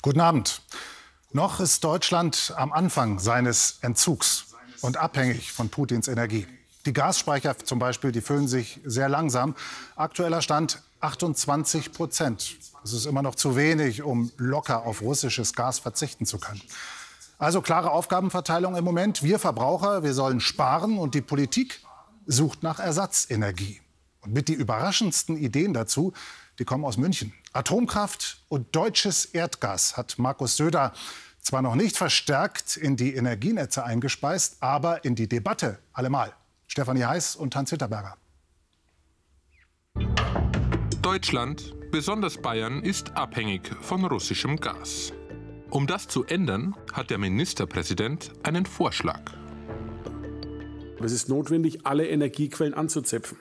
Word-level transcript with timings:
Guten 0.00 0.20
Abend. 0.20 0.62
Noch 1.32 1.58
ist 1.58 1.82
Deutschland 1.82 2.54
am 2.56 2.72
Anfang 2.72 3.18
seines 3.18 3.78
Entzugs 3.80 4.46
und 4.80 4.96
abhängig 4.96 5.52
von 5.52 5.70
Putins 5.70 6.06
Energie. 6.06 6.46
Die 6.86 6.92
Gasspeicher 6.92 7.58
zum 7.58 7.80
Beispiel, 7.80 8.12
die 8.12 8.20
füllen 8.20 8.46
sich 8.46 8.78
sehr 8.84 9.08
langsam. 9.08 9.56
Aktueller 9.96 10.40
Stand 10.40 10.84
28 11.00 11.92
Prozent. 11.92 12.58
Das 12.80 12.92
ist 12.92 13.06
immer 13.06 13.22
noch 13.22 13.34
zu 13.34 13.56
wenig, 13.56 14.04
um 14.04 14.30
locker 14.36 14.86
auf 14.86 15.02
russisches 15.02 15.52
Gas 15.52 15.80
verzichten 15.80 16.26
zu 16.26 16.38
können. 16.38 16.62
Also 17.38 17.60
klare 17.60 17.90
Aufgabenverteilung 17.90 18.76
im 18.76 18.84
Moment. 18.84 19.24
Wir 19.24 19.40
Verbraucher, 19.40 20.04
wir 20.04 20.14
sollen 20.14 20.38
sparen 20.38 20.96
und 20.96 21.16
die 21.16 21.22
Politik 21.22 21.80
sucht 22.24 22.62
nach 22.62 22.78
Ersatzenergie. 22.78 23.80
Und 24.20 24.32
mit 24.32 24.46
die 24.46 24.54
überraschendsten 24.54 25.36
Ideen 25.36 25.74
dazu, 25.74 26.12
die 26.60 26.64
kommen 26.64 26.84
aus 26.84 26.98
München. 26.98 27.32
Atomkraft 27.58 28.40
und 28.48 28.76
deutsches 28.76 29.24
Erdgas 29.24 29.96
hat 29.96 30.16
Markus 30.16 30.56
Söder 30.56 30.92
zwar 31.40 31.60
noch 31.60 31.74
nicht 31.74 31.96
verstärkt 31.96 32.76
in 32.76 32.96
die 32.96 33.16
Energienetze 33.16 33.84
eingespeist, 33.84 34.58
aber 34.60 35.04
in 35.04 35.16
die 35.16 35.28
Debatte 35.28 35.80
allemal. 35.92 36.32
Stefanie 36.68 37.02
Heiß 37.02 37.34
und 37.34 37.56
Hans 37.56 37.70
Hitterberger. 37.70 38.16
Deutschland, 41.02 41.74
besonders 41.90 42.40
Bayern, 42.40 42.80
ist 42.84 43.16
abhängig 43.16 43.74
von 43.80 44.04
russischem 44.04 44.58
Gas. 44.58 45.12
Um 45.70 45.88
das 45.88 46.06
zu 46.06 46.24
ändern, 46.26 46.76
hat 46.92 47.10
der 47.10 47.18
Ministerpräsident 47.18 48.30
einen 48.44 48.66
Vorschlag. 48.66 49.32
Es 51.02 51.10
ist 51.10 51.28
notwendig, 51.28 51.84
alle 51.84 52.06
Energiequellen 52.06 52.74
anzuzapfen. 52.74 53.36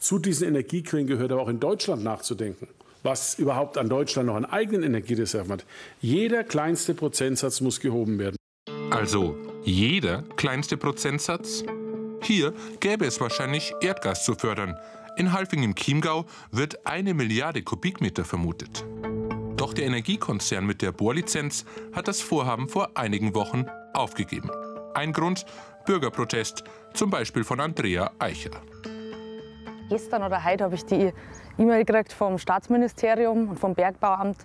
Zu 0.00 0.18
diesen 0.18 0.48
Energiequellen 0.48 1.06
gehört 1.06 1.30
aber 1.30 1.42
auch 1.42 1.48
in 1.48 1.60
Deutschland 1.60 2.02
nachzudenken, 2.02 2.66
was 3.02 3.38
überhaupt 3.38 3.78
an 3.78 3.88
Deutschland 3.88 4.26
noch 4.28 4.36
an 4.36 4.44
eigenen 4.44 4.82
Energiereserven 4.82 5.52
hat. 5.52 5.64
Jeder 6.00 6.44
kleinste 6.44 6.94
Prozentsatz 6.94 7.60
muss 7.60 7.80
gehoben 7.80 8.18
werden. 8.18 8.36
Also 8.90 9.36
jeder 9.64 10.22
kleinste 10.36 10.76
Prozentsatz? 10.76 11.64
Hier 12.22 12.52
gäbe 12.80 13.04
es 13.04 13.20
wahrscheinlich 13.20 13.72
Erdgas 13.80 14.24
zu 14.24 14.34
fördern. 14.34 14.76
In 15.16 15.32
Halfing 15.32 15.62
im 15.62 15.74
Chiemgau 15.74 16.26
wird 16.50 16.86
eine 16.86 17.14
Milliarde 17.14 17.62
Kubikmeter 17.62 18.24
vermutet. 18.24 18.84
Doch 19.56 19.74
der 19.74 19.86
Energiekonzern 19.86 20.64
mit 20.64 20.82
der 20.82 20.92
Bohrlizenz 20.92 21.64
hat 21.92 22.08
das 22.08 22.20
Vorhaben 22.20 22.68
vor 22.68 22.96
einigen 22.96 23.34
Wochen 23.34 23.66
aufgegeben. 23.92 24.50
Ein 24.94 25.12
Grund, 25.12 25.44
Bürgerprotest, 25.86 26.64
zum 26.94 27.10
Beispiel 27.10 27.44
von 27.44 27.60
Andrea 27.60 28.10
Eicher. 28.18 28.50
Gestern 29.88 30.22
oder 30.22 30.42
heute 30.42 30.64
habe 30.64 30.74
ich 30.74 30.84
die 30.84 31.12
E-Mail 31.58 31.84
gekriegt 31.84 32.12
vom 32.12 32.38
Staatsministerium 32.38 33.50
und 33.50 33.58
vom 33.58 33.74
Bergbauamt, 33.74 34.38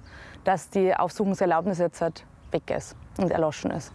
dass 0.44 0.70
die 0.70 0.94
Aufsuchungserlaubnis 0.94 1.80
jetzt 1.80 2.02
halt 2.02 2.26
weg 2.52 2.70
ist 2.70 2.96
und 3.18 3.32
erloschen 3.32 3.72
ist. 3.72 3.92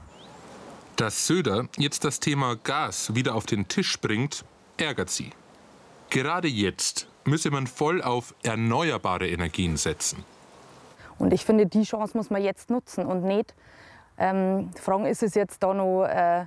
Dass 0.97 1.27
Söder 1.27 1.67
jetzt 1.79 2.05
das 2.05 2.21
Thema 2.21 2.57
Gas 2.57 3.15
wieder 3.15 3.35
auf 3.35 3.47
den 3.47 3.69
Tisch 3.69 3.99
bringt, 4.01 4.45
ärgert 4.77 5.11
sie. 5.11 5.31
Gerade 6.11 6.49
jetzt 6.49 7.09
müsse 7.25 7.51
man 7.51 7.67
voll 7.67 8.03
auf 8.03 8.35
erneuerbare 8.43 9.29
Energien 9.29 9.77
setzen. 9.77 10.25
Und 11.19 11.33
ich 11.33 11.45
finde, 11.45 11.67
die 11.67 11.85
Chance 11.85 12.17
muss 12.17 12.31
man 12.31 12.43
jetzt 12.43 12.69
nutzen 12.69 13.07
und 13.07 13.25
nicht 13.25 13.55
ähm, 14.19 14.71
fragen, 14.75 15.07
ist 15.07 15.23
es 15.23 15.35
jetzt 15.35 15.63
da 15.63 15.73
noch 15.73 16.05
äh, 16.05 16.47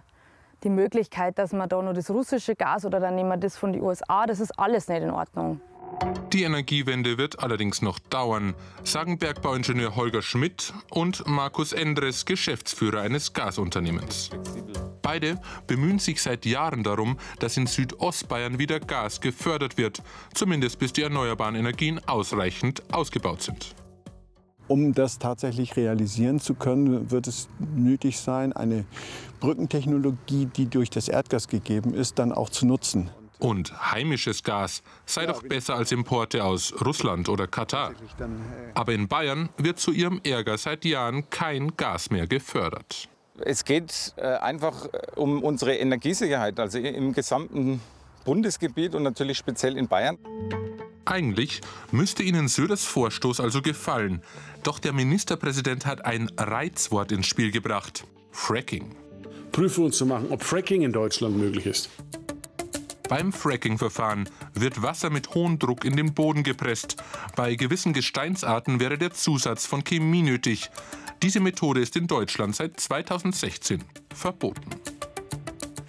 die 0.63 0.69
Möglichkeit, 0.69 1.37
dass 1.39 1.53
man 1.53 1.69
da 1.69 1.81
noch 1.81 1.93
das 1.93 2.09
russische 2.09 2.55
Gas 2.55 2.85
oder 2.85 2.99
dann 2.99 3.15
nehmen 3.15 3.29
wir 3.29 3.37
das 3.37 3.57
von 3.57 3.73
den 3.73 3.81
USA, 3.81 4.25
das 4.25 4.39
ist 4.39 4.57
alles 4.59 4.87
nicht 4.87 5.01
in 5.01 5.11
Ordnung. 5.11 5.61
Die 6.33 6.43
Energiewende 6.43 7.17
wird 7.17 7.39
allerdings 7.39 7.81
noch 7.81 7.97
dauern, 7.97 8.55
sagen 8.83 9.17
Bergbauingenieur 9.17 9.95
Holger 9.95 10.21
Schmidt 10.21 10.73
und 10.89 11.25
Markus 11.25 11.71
Endres, 11.71 12.25
Geschäftsführer 12.25 13.01
eines 13.01 13.31
Gasunternehmens. 13.31 14.31
Beide 15.01 15.39
bemühen 15.67 15.99
sich 15.99 16.21
seit 16.21 16.45
Jahren 16.45 16.83
darum, 16.83 17.17
dass 17.39 17.55
in 17.55 17.67
Südostbayern 17.67 18.59
wieder 18.59 18.79
Gas 18.79 19.21
gefördert 19.21 19.77
wird, 19.77 20.01
zumindest 20.33 20.79
bis 20.79 20.91
die 20.93 21.03
erneuerbaren 21.03 21.55
Energien 21.55 22.01
ausreichend 22.05 22.83
ausgebaut 22.91 23.41
sind. 23.41 23.75
Um 24.67 24.93
das 24.93 25.19
tatsächlich 25.19 25.77
realisieren 25.77 26.39
zu 26.39 26.55
können, 26.55 27.11
wird 27.11 27.27
es 27.27 27.47
nötig 27.75 28.19
sein, 28.19 28.51
eine 28.51 28.85
Brückentechnologie, 29.39 30.47
die 30.47 30.65
durch 30.65 30.89
das 30.89 31.07
Erdgas 31.07 31.47
gegeben 31.47 31.93
ist, 31.93 32.17
dann 32.17 32.31
auch 32.31 32.49
zu 32.49 32.65
nutzen. 32.65 33.11
Und 33.39 33.91
heimisches 33.91 34.43
Gas 34.43 34.81
sei 35.05 35.25
doch 35.25 35.43
besser 35.43 35.75
als 35.75 35.91
Importe 35.91 36.43
aus 36.43 36.73
Russland 36.85 37.29
oder 37.29 37.47
Katar. 37.47 37.93
Aber 38.73 38.93
in 38.93 39.07
Bayern 39.07 39.49
wird 39.57 39.79
zu 39.79 39.91
ihrem 39.91 40.21
Ärger 40.23 40.57
seit 40.57 40.85
Jahren 40.85 41.29
kein 41.29 41.75
Gas 41.75 42.09
mehr 42.09 42.27
gefördert. 42.27 43.09
Es 43.39 43.65
geht 43.65 44.13
äh, 44.15 44.21
einfach 44.21 44.85
äh, 44.85 44.99
um 45.15 45.43
unsere 45.43 45.75
Energiesicherheit, 45.75 46.57
also 46.59 46.77
im 46.79 47.11
gesamten 47.11 47.81
Bundesgebiet 48.23 48.95
und 48.95 49.03
natürlich 49.03 49.37
speziell 49.37 49.77
in 49.77 49.87
Bayern. 49.87 50.17
Eigentlich 51.03 51.61
müsste 51.91 52.23
Ihnen 52.23 52.47
Söders 52.47 52.85
Vorstoß 52.85 53.39
also 53.39 53.61
gefallen. 53.61 54.21
Doch 54.63 54.79
der 54.79 54.93
Ministerpräsident 54.93 55.85
hat 55.85 56.03
ein 56.05 56.31
Reizwort 56.37 57.11
ins 57.11 57.27
Spiel 57.27 57.51
gebracht. 57.51 58.05
Fracking. 58.31 58.95
Prüfungen 59.51 59.91
zu 59.91 60.05
machen, 60.05 60.27
ob 60.31 60.43
Fracking 60.43 60.81
in 60.81 60.91
Deutschland 60.91 61.37
möglich 61.37 61.65
ist. 61.67 61.89
Beim 63.07 63.31
Fracking-Verfahren 63.31 64.27
wird 64.53 64.81
Wasser 64.81 65.11
mit 65.11 65.35
hohem 65.35 65.59
Druck 65.59 65.85
in 65.85 65.95
den 65.95 66.13
Boden 66.13 66.43
gepresst. 66.43 66.95
Bei 67.35 67.55
gewissen 67.55 67.93
Gesteinsarten 67.93 68.79
wäre 68.79 68.97
der 68.97 69.11
Zusatz 69.11 69.67
von 69.67 69.83
Chemie 69.83 70.23
nötig. 70.23 70.71
Diese 71.21 71.39
Methode 71.39 71.81
ist 71.81 71.95
in 71.95 72.07
Deutschland 72.07 72.55
seit 72.55 72.79
2016 72.79 73.83
verboten. 74.13 74.69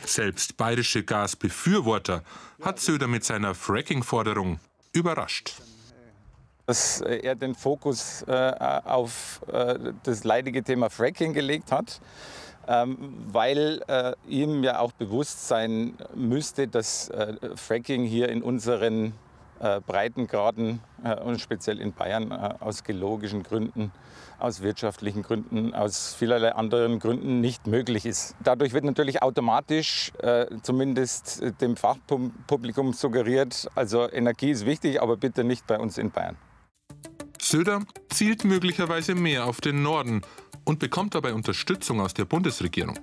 Selbst 0.04 0.56
bayerische 0.56 1.04
Gasbefürworter 1.04 2.22
hat 2.62 2.80
Söder 2.80 3.08
mit 3.08 3.24
seiner 3.24 3.54
Fracking-Forderung 3.54 4.60
überrascht. 4.92 5.54
Dass 6.66 7.00
er 7.00 7.34
den 7.34 7.54
Fokus 7.54 8.22
äh, 8.22 8.80
auf 8.84 9.40
äh, 9.52 9.92
das 10.02 10.24
leidige 10.24 10.62
Thema 10.62 10.90
Fracking 10.90 11.32
gelegt 11.32 11.72
hat, 11.72 12.00
weil 12.66 13.82
äh, 13.86 14.12
ihm 14.28 14.64
ja 14.64 14.80
auch 14.80 14.92
bewusst 14.92 15.46
sein 15.46 15.94
müsste, 16.14 16.66
dass 16.66 17.08
äh, 17.08 17.34
Fracking 17.54 18.04
hier 18.04 18.28
in 18.28 18.42
unseren 18.42 19.12
äh, 19.60 19.80
Breitengraden 19.80 20.80
und 21.24 21.40
speziell 21.40 21.80
in 21.80 21.92
Bayern 21.92 22.32
aus 22.32 22.82
geologischen 22.84 23.42
Gründen 23.42 23.92
aus 24.38 24.60
wirtschaftlichen 24.60 25.22
Gründen, 25.22 25.72
aus 25.72 26.14
vielerlei 26.14 26.54
anderen 26.54 26.98
Gründen 26.98 27.40
nicht 27.40 27.66
möglich 27.66 28.04
ist. 28.04 28.34
Dadurch 28.44 28.74
wird 28.74 28.84
natürlich 28.84 29.22
automatisch 29.22 30.12
zumindest 30.60 31.42
dem 31.62 31.74
Fachpublikum 31.74 32.92
suggeriert, 32.92 33.66
also 33.74 34.10
Energie 34.10 34.50
ist 34.50 34.66
wichtig, 34.66 35.00
aber 35.00 35.16
bitte 35.16 35.42
nicht 35.42 35.66
bei 35.66 35.78
uns 35.78 35.96
in 35.96 36.10
Bayern. 36.10 36.36
Söder 37.48 37.82
zielt 38.08 38.44
möglicherweise 38.44 39.14
mehr 39.14 39.46
auf 39.46 39.60
den 39.60 39.82
Norden 39.82 40.22
und 40.64 40.80
bekommt 40.80 41.14
dabei 41.14 41.32
Unterstützung 41.32 42.00
aus 42.00 42.12
der 42.12 42.24
Bundesregierung. 42.24 42.98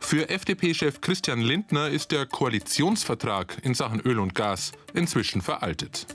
Für 0.00 0.28
FDP-Chef 0.28 1.00
Christian 1.00 1.40
Lindner 1.40 1.88
ist 1.88 2.10
der 2.10 2.26
Koalitionsvertrag 2.26 3.58
in 3.62 3.74
Sachen 3.74 4.00
Öl 4.00 4.18
und 4.18 4.34
Gas 4.34 4.72
inzwischen 4.94 5.42
veraltet. 5.42 6.08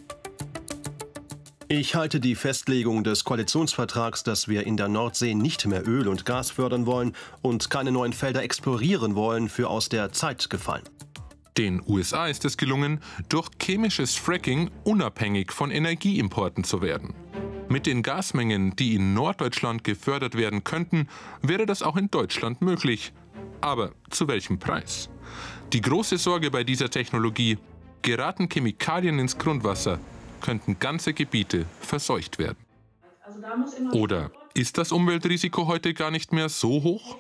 Ich 1.70 1.96
halte 1.96 2.20
die 2.20 2.36
Festlegung 2.36 3.06
des 3.06 3.24
Koalitionsvertrags, 3.24 4.24
dass 4.24 4.50
wir 4.50 4.68
in 4.68 4.76
der 4.76 4.90
Nordsee 4.90 5.34
nicht 5.34 5.66
mehr 5.66 5.88
Öl 5.88 6.10
und 6.10 6.26
Gas 6.26 6.52
fördern 6.52 6.86
wollen 6.86 7.16
und 7.42 7.70
keine 7.70 7.94
neuen 7.94 8.12
Felder 8.12 8.44
explorieren 8.44 9.16
wollen, 9.16 9.48
für 9.48 9.70
aus 9.70 9.88
der 9.88 10.12
Zeit 10.12 10.50
gefallen. 10.50 10.84
Den 11.58 11.82
USA 11.88 12.28
ist 12.28 12.44
es 12.44 12.58
gelungen, 12.58 13.00
durch 13.30 13.50
chemisches 13.62 14.16
Fracking 14.16 14.70
unabhängig 14.84 15.54
von 15.54 15.72
Energieimporten 15.72 16.66
zu 16.66 16.82
werden. 16.82 17.14
Mit 17.74 17.88
den 17.88 18.04
Gasmengen, 18.04 18.76
die 18.76 18.94
in 18.94 19.16
Norddeutschland 19.16 19.84
gefördert 19.84 20.38
werden 20.38 20.64
könnten, 20.64 21.08
wäre 21.42 21.66
das 21.66 21.82
auch 21.82 21.98
in 21.98 22.12
Deutschland 22.12 22.62
möglich. 22.62 23.14
Aber 23.62 23.94
zu 24.12 24.28
welchem 24.28 24.60
Preis? 24.60 25.10
Die 25.74 25.82
große 25.82 26.20
Sorge 26.20 26.52
bei 26.52 26.64
dieser 26.64 26.92
Technologie, 26.92 27.58
geraten 28.04 28.48
Chemikalien 28.48 29.18
ins 29.18 29.40
Grundwasser, 29.40 30.00
könnten 30.40 30.78
ganze 30.78 31.16
Gebiete 31.16 31.66
verseucht 31.80 32.38
werden. 32.38 32.60
Oder 33.92 34.30
ist 34.54 34.78
das 34.78 34.92
Umweltrisiko 34.92 35.66
heute 35.66 35.96
gar 35.96 36.12
nicht 36.12 36.32
mehr 36.32 36.50
so 36.50 36.84
hoch? 36.84 37.18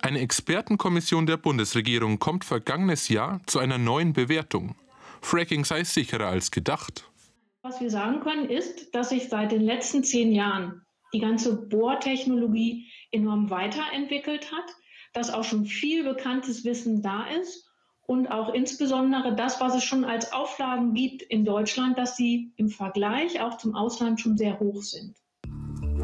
Eine 0.00 0.20
Expertenkommission 0.20 1.26
der 1.26 1.36
Bundesregierung 1.36 2.18
kommt 2.18 2.46
vergangenes 2.46 3.10
Jahr 3.10 3.42
zu 3.44 3.58
einer 3.58 3.76
neuen 3.76 4.14
Bewertung. 4.14 4.74
Fracking 5.20 5.66
sei 5.66 5.84
sicherer 5.84 6.28
als 6.28 6.50
gedacht. 6.50 7.11
Was 7.64 7.80
wir 7.80 7.90
sagen 7.90 8.18
können, 8.18 8.50
ist, 8.50 8.92
dass 8.92 9.10
sich 9.10 9.28
seit 9.28 9.52
den 9.52 9.62
letzten 9.62 10.02
zehn 10.02 10.32
Jahren 10.32 10.82
die 11.14 11.20
ganze 11.20 11.68
Bohrtechnologie 11.68 12.90
enorm 13.12 13.50
weiterentwickelt 13.50 14.50
hat, 14.50 14.74
dass 15.12 15.32
auch 15.32 15.44
schon 15.44 15.64
viel 15.64 16.02
bekanntes 16.02 16.64
Wissen 16.64 17.02
da 17.02 17.24
ist 17.40 17.70
und 18.08 18.26
auch 18.26 18.52
insbesondere 18.52 19.36
das, 19.36 19.60
was 19.60 19.76
es 19.76 19.84
schon 19.84 20.04
als 20.04 20.32
Auflagen 20.32 20.92
gibt 20.92 21.22
in 21.22 21.44
Deutschland, 21.44 21.96
dass 21.98 22.16
sie 22.16 22.52
im 22.56 22.68
Vergleich 22.68 23.40
auch 23.40 23.58
zum 23.58 23.76
Ausland 23.76 24.20
schon 24.20 24.36
sehr 24.36 24.58
hoch 24.58 24.82
sind. 24.82 25.14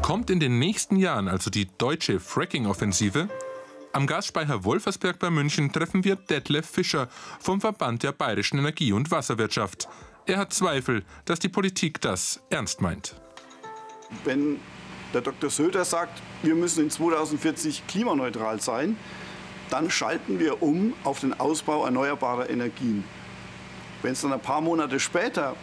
Kommt 0.01 0.29
in 0.29 0.39
den 0.39 0.59
nächsten 0.59 0.95
Jahren 0.95 1.27
also 1.27 1.49
die 1.49 1.67
deutsche 1.77 2.21
Fracking-Offensive? 2.21 3.27
Am 3.91 4.07
Gasspeicher 4.07 4.63
Wolfersberg 4.63 5.19
bei 5.19 5.29
München 5.29 5.73
treffen 5.73 6.05
wir 6.05 6.15
Detlef 6.15 6.67
Fischer 6.67 7.09
vom 7.41 7.59
Verband 7.59 8.03
der 8.03 8.13
Bayerischen 8.13 8.59
Energie- 8.59 8.93
und 8.93 9.11
Wasserwirtschaft. 9.11 9.89
Er 10.29 10.37
hat 10.37 10.53
Zweifel, 10.53 11.01
dass 11.25 11.39
die 11.39 11.49
Politik 11.49 12.01
das 12.01 12.39
ernst 12.51 12.81
meint. 12.81 13.15
Wenn 14.23 14.59
der 15.11 15.21
Dr. 15.21 15.49
Söder 15.49 15.83
sagt, 15.83 16.21
wir 16.43 16.53
müssen 16.53 16.83
in 16.83 16.91
2040 16.91 17.87
klimaneutral 17.87 18.61
sein, 18.61 18.95
dann 19.71 19.89
schalten 19.89 20.37
wir 20.37 20.61
um 20.61 20.93
auf 21.03 21.21
den 21.21 21.33
Ausbau 21.39 21.83
erneuerbarer 21.83 22.47
Energien. 22.47 23.03
Wenn 24.03 24.11
es 24.11 24.21
dann 24.21 24.31
ein 24.31 24.39
paar 24.39 24.61
Monate 24.61 24.99
später 24.99 25.55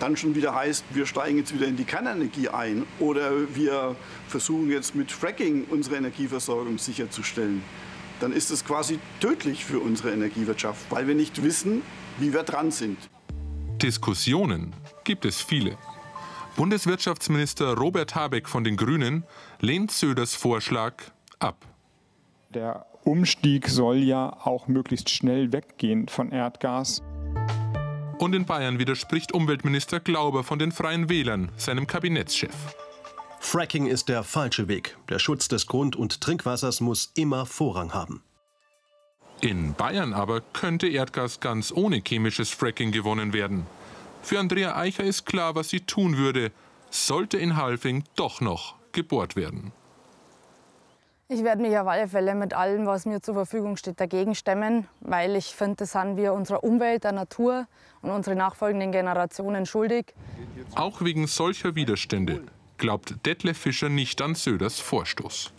dann 0.00 0.16
schon 0.16 0.34
wieder 0.34 0.52
heißt, 0.52 0.84
wir 0.90 1.06
steigen 1.06 1.38
jetzt 1.38 1.54
wieder 1.54 1.68
in 1.68 1.76
die 1.76 1.84
Kernenergie 1.84 2.48
ein 2.48 2.86
oder 2.98 3.30
wir 3.54 3.94
versuchen 4.26 4.68
jetzt 4.68 4.96
mit 4.96 5.12
Fracking 5.12 5.66
unsere 5.70 5.94
Energieversorgung 5.94 6.78
sicherzustellen, 6.78 7.62
dann 8.18 8.32
ist 8.32 8.50
es 8.50 8.64
quasi 8.64 8.98
tödlich 9.20 9.64
für 9.64 9.78
unsere 9.78 10.10
Energiewirtschaft, 10.10 10.90
weil 10.90 11.06
wir 11.06 11.14
nicht 11.14 11.44
wissen, 11.44 11.82
wie 12.18 12.32
wir 12.32 12.42
dran 12.42 12.72
sind. 12.72 12.98
Diskussionen 13.78 14.74
gibt 15.04 15.24
es 15.24 15.40
viele. 15.40 15.76
Bundeswirtschaftsminister 16.56 17.74
Robert 17.74 18.14
Habeck 18.14 18.48
von 18.48 18.64
den 18.64 18.76
Grünen 18.76 19.24
lehnt 19.60 19.92
Söders 19.92 20.34
Vorschlag 20.34 20.94
ab. 21.38 21.64
Der 22.52 22.86
Umstieg 23.04 23.68
soll 23.68 23.98
ja 23.98 24.36
auch 24.44 24.66
möglichst 24.66 25.10
schnell 25.10 25.52
weggehen 25.52 26.08
von 26.08 26.32
Erdgas. 26.32 27.02
Und 28.18 28.34
in 28.34 28.44
Bayern 28.44 28.80
widerspricht 28.80 29.32
Umweltminister 29.32 30.00
Glauber 30.00 30.42
von 30.42 30.58
den 30.58 30.72
Freien 30.72 31.08
Wählern, 31.08 31.52
seinem 31.56 31.86
Kabinettschef. 31.86 32.74
Fracking 33.38 33.86
ist 33.86 34.08
der 34.08 34.24
falsche 34.24 34.66
Weg. 34.66 34.96
Der 35.08 35.20
Schutz 35.20 35.46
des 35.46 35.68
Grund- 35.68 35.94
und 35.94 36.20
Trinkwassers 36.20 36.80
muss 36.80 37.12
immer 37.14 37.46
Vorrang 37.46 37.94
haben. 37.94 38.22
In 39.40 39.74
Bayern 39.74 40.14
aber 40.14 40.40
könnte 40.52 40.88
Erdgas 40.88 41.38
ganz 41.38 41.72
ohne 41.72 42.02
chemisches 42.04 42.50
Fracking 42.50 42.90
gewonnen 42.90 43.32
werden. 43.32 43.66
Für 44.22 44.40
Andrea 44.40 44.76
Eicher 44.76 45.04
ist 45.04 45.26
klar, 45.26 45.54
was 45.54 45.68
sie 45.68 45.80
tun 45.80 46.16
würde, 46.16 46.50
sollte 46.90 47.38
in 47.38 47.56
Halfing 47.56 48.02
doch 48.16 48.40
noch 48.40 48.74
gebohrt 48.92 49.36
werden. 49.36 49.72
Ich 51.28 51.44
werde 51.44 51.62
mich 51.62 51.76
auf 51.78 51.86
alle 51.86 52.08
Fälle 52.08 52.34
mit 52.34 52.54
allem, 52.54 52.86
was 52.86 53.04
mir 53.04 53.20
zur 53.20 53.34
Verfügung 53.34 53.76
steht, 53.76 54.00
dagegen 54.00 54.34
stemmen, 54.34 54.88
weil 55.00 55.36
ich 55.36 55.54
finde, 55.54 55.76
das 55.76 55.92
sind 55.92 56.16
wir 56.16 56.32
unserer 56.32 56.64
Umwelt, 56.64 57.04
der 57.04 57.12
Natur 57.12 57.66
und 58.00 58.10
unseren 58.10 58.38
nachfolgenden 58.38 58.92
Generationen 58.92 59.66
schuldig. 59.66 60.14
Auch 60.74 61.02
wegen 61.02 61.26
solcher 61.26 61.74
Widerstände 61.74 62.42
glaubt 62.78 63.14
Detlef 63.26 63.58
Fischer 63.58 63.90
nicht 63.90 64.22
an 64.22 64.34
Söders 64.34 64.80
Vorstoß. 64.80 65.52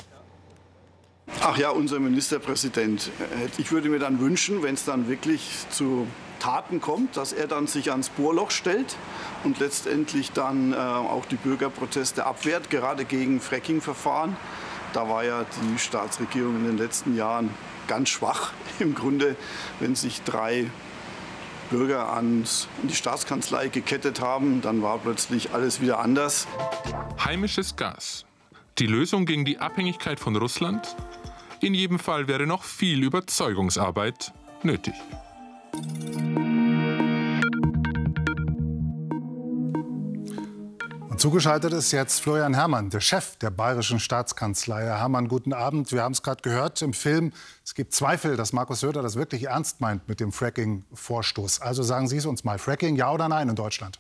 Ach 1.42 1.58
ja, 1.58 1.70
unser 1.70 2.00
Ministerpräsident. 2.00 3.12
Ich 3.58 3.72
würde 3.72 3.90
mir 3.90 4.00
dann 4.00 4.20
wünschen, 4.20 4.62
wenn 4.62 4.74
es 4.76 4.86
dann 4.86 5.08
wirklich 5.08 5.66
zu 5.70 6.08
Taten 6.40 6.82
kommt, 6.82 7.18
dass 7.18 7.34
er 7.34 7.48
dann 7.48 7.68
sich 7.68 7.92
ans 7.92 8.10
Bohrloch 8.10 8.52
stellt 8.52 8.96
und 9.44 9.60
letztendlich 9.60 10.32
dann 10.32 10.74
äh, 10.74 10.76
auch 10.76 11.26
die 11.26 11.36
Bürgerproteste 11.36 12.26
abwehrt, 12.26 12.70
gerade 12.70 13.06
gegen 13.06 13.42
Fracking-Verfahren. 13.42 14.36
Da 14.94 15.08
war 15.08 15.24
ja 15.24 15.46
die 15.62 15.78
Staatsregierung 15.78 16.56
in 16.58 16.66
den 16.66 16.78
letzten 16.78 17.16
Jahren 17.16 17.50
ganz 17.88 18.10
schwach. 18.10 18.54
Im 18.80 18.96
Grunde, 18.96 19.36
wenn 19.80 19.96
sich 19.96 20.24
drei 20.24 20.70
Bürger 21.70 22.14
ans, 22.14 22.68
an 22.82 22.88
die 22.88 22.96
Staatskanzlei 22.96 23.68
gekettet 23.68 24.22
haben, 24.22 24.62
dann 24.62 24.82
war 24.82 24.98
plötzlich 24.98 25.54
alles 25.54 25.82
wieder 25.82 26.00
anders. 26.00 26.48
Heimisches 27.24 27.76
Gas. 27.76 28.26
Die 28.80 28.88
Lösung 28.88 29.26
gegen 29.26 29.46
die 29.46 29.60
Abhängigkeit 29.60 30.20
von 30.20 30.36
Russland? 30.36 30.96
In 31.62 31.74
jedem 31.74 32.00
Fall 32.00 32.30
wäre 32.30 32.48
noch 32.48 32.64
viel 32.64 33.04
Überzeugungsarbeit 33.04 34.32
nötig. 34.64 34.94
Zugeschaltet 41.18 41.74
ist 41.74 41.92
jetzt 41.92 42.22
Florian 42.22 42.54
Herrmann, 42.54 42.90
der 42.90 43.02
Chef 43.02 43.36
der 43.36 43.50
Bayerischen 43.50 44.00
Staatskanzlei. 44.00 44.84
Herr 44.84 45.00
Herrmann, 45.00 45.28
guten 45.28 45.52
Abend. 45.52 45.92
Wir 45.92 46.02
haben 46.02 46.14
es 46.14 46.24
gerade 46.24 46.42
gehört 46.42 46.82
im 46.82 46.94
Film. 46.94 47.34
Es 47.66 47.76
gibt 47.76 47.94
Zweifel, 47.94 48.38
dass 48.38 48.54
Markus 48.54 48.80
Söder 48.80 49.02
das 49.02 49.18
wirklich 49.18 49.44
ernst 49.48 49.82
meint 49.82 50.08
mit 50.08 50.22
dem 50.22 50.32
Fracking-Vorstoß. 50.32 51.60
Also 51.60 51.84
sagen 51.84 52.08
Sie 52.08 52.16
es 52.16 52.26
uns 52.26 52.46
mal. 52.46 52.58
Fracking, 52.58 52.96
ja 52.96 53.12
oder 53.12 53.28
nein 53.28 53.50
in 53.50 53.56
Deutschland? 53.56 54.00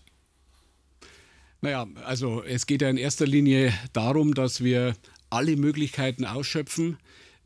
Naja, 1.59 1.87
also 2.05 2.41
es 2.41 2.65
geht 2.65 2.81
ja 2.81 2.89
in 2.89 2.95
erster 2.95 3.27
Linie 3.27 3.73
darum, 3.91 4.33
dass 4.33 4.63
wir 4.63 4.95
alle 5.29 5.57
Möglichkeiten 5.57 6.23
ausschöpfen, 6.23 6.97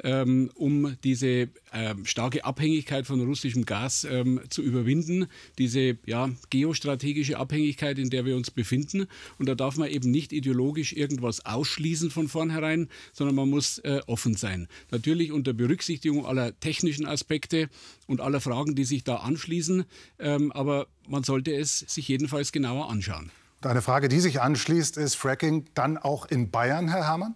ähm, 0.03 0.51
um 0.55 0.95
diese 1.03 1.49
ähm, 1.73 2.05
starke 2.05 2.45
Abhängigkeit 2.45 3.07
von 3.07 3.21
russischem 3.21 3.65
Gas 3.65 4.05
ähm, 4.09 4.41
zu 4.49 4.61
überwinden, 4.61 5.27
diese 5.57 5.97
ja, 6.05 6.29
geostrategische 6.49 7.37
Abhängigkeit, 7.37 7.97
in 7.97 8.09
der 8.09 8.25
wir 8.25 8.35
uns 8.35 8.51
befinden. 8.51 9.07
Und 9.39 9.47
da 9.47 9.55
darf 9.55 9.77
man 9.77 9.89
eben 9.89 10.11
nicht 10.11 10.33
ideologisch 10.33 10.93
irgendwas 10.93 11.45
ausschließen 11.45 12.11
von 12.11 12.27
vornherein, 12.27 12.89
sondern 13.13 13.35
man 13.35 13.49
muss 13.49 13.79
äh, 13.79 14.01
offen 14.07 14.35
sein. 14.35 14.67
Natürlich 14.91 15.31
unter 15.31 15.53
Berücksichtigung 15.53 16.25
aller 16.25 16.59
technischen 16.59 17.05
Aspekte 17.05 17.69
und 18.07 18.21
aller 18.21 18.41
Fragen, 18.41 18.75
die 18.75 18.85
sich 18.85 19.03
da 19.03 19.17
anschließen, 19.17 19.85
ähm, 20.19 20.51
aber 20.51 20.87
man 21.07 21.23
sollte 21.23 21.53
es 21.55 21.79
sich 21.79 22.07
jedenfalls 22.07 22.51
genauer 22.51 22.89
anschauen. 22.89 23.31
Eine 23.61 23.81
Frage, 23.81 24.09
die 24.09 24.19
sich 24.19 24.41
anschließt, 24.41 24.97
ist 24.97 25.15
Fracking 25.15 25.65
dann 25.73 25.97
auch 25.97 26.25
in 26.25 26.51
Bayern, 26.51 26.89
Herr 26.89 27.07
Herrmann? 27.07 27.35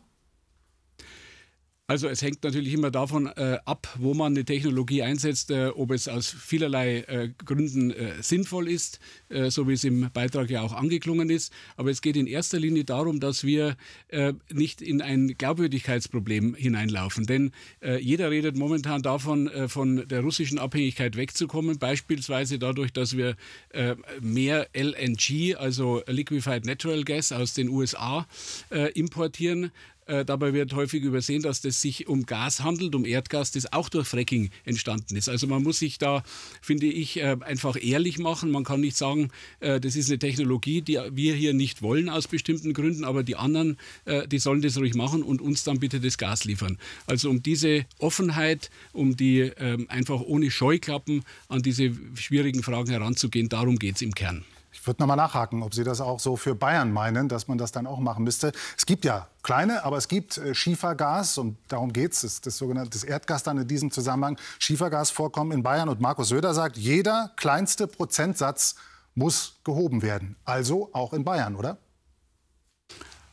Also 1.89 2.09
es 2.09 2.21
hängt 2.21 2.43
natürlich 2.43 2.73
immer 2.73 2.91
davon 2.91 3.27
äh, 3.27 3.59
ab, 3.63 3.87
wo 3.97 4.13
man 4.13 4.33
eine 4.33 4.43
Technologie 4.43 5.03
einsetzt, 5.03 5.51
äh, 5.51 5.67
ob 5.67 5.91
es 5.91 6.09
aus 6.09 6.27
vielerlei 6.29 6.97
äh, 7.07 7.29
Gründen 7.45 7.91
äh, 7.91 8.21
sinnvoll 8.21 8.67
ist, 8.67 8.99
äh, 9.29 9.49
so 9.49 9.69
wie 9.69 9.73
es 9.73 9.85
im 9.85 10.09
Beitrag 10.11 10.49
ja 10.49 10.63
auch 10.63 10.73
angeklungen 10.73 11.29
ist. 11.29 11.53
Aber 11.77 11.89
es 11.89 12.01
geht 12.01 12.17
in 12.17 12.27
erster 12.27 12.59
Linie 12.59 12.83
darum, 12.83 13.21
dass 13.21 13.45
wir 13.45 13.77
äh, 14.09 14.33
nicht 14.51 14.81
in 14.81 15.01
ein 15.01 15.35
Glaubwürdigkeitsproblem 15.37 16.55
hineinlaufen. 16.55 17.25
Denn 17.25 17.51
jeder 18.01 18.31
redet 18.31 18.57
momentan 18.57 19.01
davon, 19.01 19.49
von 19.67 20.07
der 20.07 20.21
russischen 20.21 20.59
Abhängigkeit 20.59 21.15
wegzukommen, 21.15 21.77
beispielsweise 21.79 22.59
dadurch, 22.59 22.91
dass 22.91 23.15
wir 23.15 23.35
mehr 24.19 24.67
LNG, 24.73 25.55
also 25.55 26.01
Liquefied 26.07 26.65
Natural 26.65 27.03
Gas 27.03 27.31
aus 27.31 27.53
den 27.53 27.69
USA 27.69 28.27
importieren. 28.93 29.71
Äh, 30.07 30.23
dabei 30.25 30.53
wird 30.53 30.73
häufig 30.73 31.03
übersehen, 31.03 31.41
dass 31.41 31.63
es 31.65 31.81
sich 31.81 32.07
um 32.07 32.25
Gas 32.25 32.63
handelt, 32.63 32.95
um 32.95 33.05
Erdgas, 33.05 33.51
das 33.51 33.71
auch 33.73 33.89
durch 33.89 34.07
Fracking 34.07 34.49
entstanden 34.63 35.15
ist. 35.17 35.27
Also 35.27 35.47
man 35.47 35.63
muss 35.63 35.79
sich 35.79 35.97
da, 35.97 36.23
finde 36.61 36.87
ich, 36.87 37.17
äh, 37.17 37.35
einfach 37.41 37.75
ehrlich 37.81 38.17
machen. 38.17 38.49
Man 38.49 38.63
kann 38.63 38.79
nicht 38.79 38.95
sagen, 38.95 39.29
äh, 39.59 39.79
das 39.81 39.97
ist 39.97 40.09
eine 40.09 40.19
Technologie, 40.19 40.81
die 40.81 40.97
wir 41.11 41.35
hier 41.35 41.53
nicht 41.53 41.81
wollen 41.81 42.07
aus 42.07 42.27
bestimmten 42.27 42.73
Gründen, 42.73 43.03
aber 43.03 43.23
die 43.23 43.35
anderen, 43.35 43.77
die 44.27 44.39
sollen 44.39 44.61
das 44.61 44.77
ruhig 44.77 44.93
machen 44.93 45.23
und 45.23 45.41
uns 45.41 45.63
dann 45.63 45.79
bitte 45.79 45.99
das 45.99 46.17
Gas 46.17 46.45
liefern. 46.45 46.77
Also 47.05 47.29
um 47.29 47.43
diese 47.43 47.85
Offenheit, 47.99 48.69
um 48.93 49.17
die 49.17 49.39
ähm, 49.57 49.87
einfach 49.89 50.21
ohne 50.21 50.49
Scheuklappen 50.51 51.23
an 51.49 51.61
diese 51.61 51.91
schwierigen 52.15 52.63
Fragen 52.63 52.89
heranzugehen, 52.89 53.49
darum 53.49 53.77
geht 53.77 53.95
es 53.95 54.01
im 54.01 54.15
Kern. 54.15 54.45
Ich 54.79 54.85
würde 54.85 55.01
noch 55.01 55.07
mal 55.07 55.15
nachhaken, 55.15 55.63
ob 55.63 55.73
Sie 55.73 55.83
das 55.83 56.01
auch 56.01 56.19
so 56.19 56.35
für 56.35 56.53
Bayern 56.53 56.93
meinen, 56.93 57.27
dass 57.27 57.47
man 57.47 57.57
das 57.57 57.71
dann 57.71 57.87
auch 57.87 57.99
machen 57.99 58.23
müsste. 58.23 58.51
Es 58.77 58.85
gibt 58.85 59.05
ja 59.05 59.27
kleine, 59.41 59.83
aber 59.83 59.97
es 59.97 60.07
gibt 60.07 60.37
äh, 60.37 60.53
Schiefergas 60.53 61.39
und 61.39 61.57
darum 61.67 61.91
geht 61.91 62.13
es. 62.13 62.21
Das, 62.21 62.41
das 62.41 62.57
sogenannte 62.57 63.05
Erdgas 63.05 63.43
dann 63.43 63.57
in 63.57 63.67
diesem 63.67 63.91
Zusammenhang. 63.91 64.37
Schiefergasvorkommen 64.59 65.57
in 65.57 65.63
Bayern 65.63 65.89
und 65.89 65.99
Markus 65.99 66.29
Söder 66.29 66.53
sagt, 66.53 66.77
jeder 66.77 67.31
kleinste 67.37 67.87
Prozentsatz 67.87 68.75
muss 69.15 69.55
gehoben 69.63 70.03
werden. 70.03 70.35
Also 70.45 70.89
auch 70.93 71.11
in 71.11 71.23
Bayern, 71.23 71.55
oder? 71.55 71.77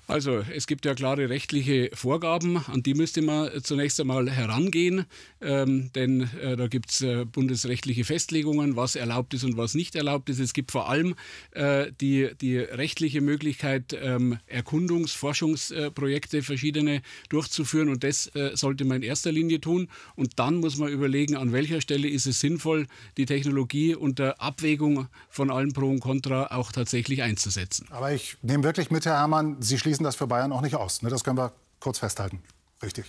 Also 0.06 0.44
es 0.54 0.66
gibt 0.66 0.84
ja 0.84 0.94
klare 0.94 1.30
rechtliche 1.30 1.90
Vorgaben, 1.94 2.58
an 2.66 2.82
die 2.82 2.94
müsste 2.94 3.23
man 3.23 3.50
zunächst 3.62 3.99
einmal 4.00 4.30
herangehen, 4.30 5.06
ähm, 5.40 5.90
denn 5.94 6.28
äh, 6.42 6.56
da 6.56 6.66
gibt 6.68 6.90
es 6.90 7.00
äh, 7.00 7.25
bundesrechtliche 7.25 8.04
Festlegungen, 8.04 8.76
was 8.76 8.96
erlaubt 8.96 9.32
ist 9.32 9.44
und 9.44 9.56
was 9.56 9.75
nicht 9.75 9.94
erlaubt 9.96 10.28
ist. 10.28 10.40
Es 10.40 10.52
gibt 10.52 10.73
vor 10.73 10.90
allem 10.90 11.14
äh, 11.52 11.90
die, 12.00 12.30
die 12.40 12.58
rechtliche 12.58 13.23
Möglichkeit, 13.23 13.96
ähm, 14.00 14.38
Erkundungs-, 14.46 15.16
Forschungsprojekte 15.16 16.42
verschiedene 16.42 17.00
durchzuführen 17.30 17.88
und 17.88 18.04
das 18.04 18.26
äh, 18.34 18.50
sollte 18.54 18.84
man 18.84 18.99
in 18.99 19.02
erster 19.04 19.32
Linie 19.32 19.61
tun. 19.61 19.88
Und 20.16 20.38
dann 20.38 20.56
muss 20.56 20.76
man 20.76 20.90
überlegen, 20.90 21.37
an 21.37 21.52
welcher 21.52 21.80
Stelle 21.80 22.08
ist 22.08 22.26
es 22.26 22.40
sinnvoll, 22.40 22.87
die 23.16 23.26
Technologie 23.26 23.94
unter 23.94 24.40
Abwägung 24.40 25.08
von 25.30 25.50
allen 25.50 25.73
Pro 25.73 25.88
und 25.88 26.00
Contra 26.00 26.49
auch 26.49 26.73
tatsächlich 26.73 27.23
einzusetzen. 27.23 27.87
Aber 27.90 28.12
ich 28.12 28.37
nehme 28.42 28.64
wirklich 28.64 28.90
mit, 28.90 29.06
Herr 29.06 29.18
Herrmann, 29.18 29.56
Sie 29.61 29.78
schließen 29.78 29.93
das 30.02 30.16
für 30.16 30.26
Bayern 30.26 30.50
auch 30.50 30.62
nicht 30.62 30.74
aus. 30.74 31.02
Ne? 31.02 31.10
Das 31.10 31.22
können 31.22 31.38
wir 31.38 31.52
kurz 31.78 32.00
festhalten. 32.00 32.42
Richtig. 32.82 33.04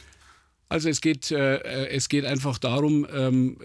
Also 0.70 0.90
es 0.90 1.02
geht, 1.02 1.32
äh, 1.32 1.88
es 1.88 2.10
geht 2.10 2.26
einfach 2.26 2.60
darum, 2.60 3.08
ähm, 3.12 3.58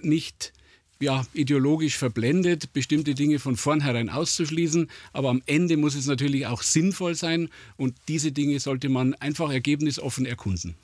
nicht 0.00 0.52
ja, 1.00 1.24
ideologisch 1.32 1.98
verblendet, 1.98 2.72
bestimmte 2.72 3.14
Dinge 3.14 3.38
von 3.38 3.56
vornherein 3.56 4.08
auszuschließen. 4.08 4.90
Aber 5.12 5.30
am 5.30 5.42
Ende 5.46 5.76
muss 5.76 5.94
es 5.94 6.06
natürlich 6.06 6.46
auch 6.46 6.62
sinnvoll 6.62 7.14
sein 7.14 7.50
und 7.76 7.94
diese 8.08 8.32
Dinge 8.32 8.58
sollte 8.60 8.88
man 8.88 9.14
einfach 9.14 9.50
ergebnisoffen 9.50 10.26
erkunden. 10.26 10.76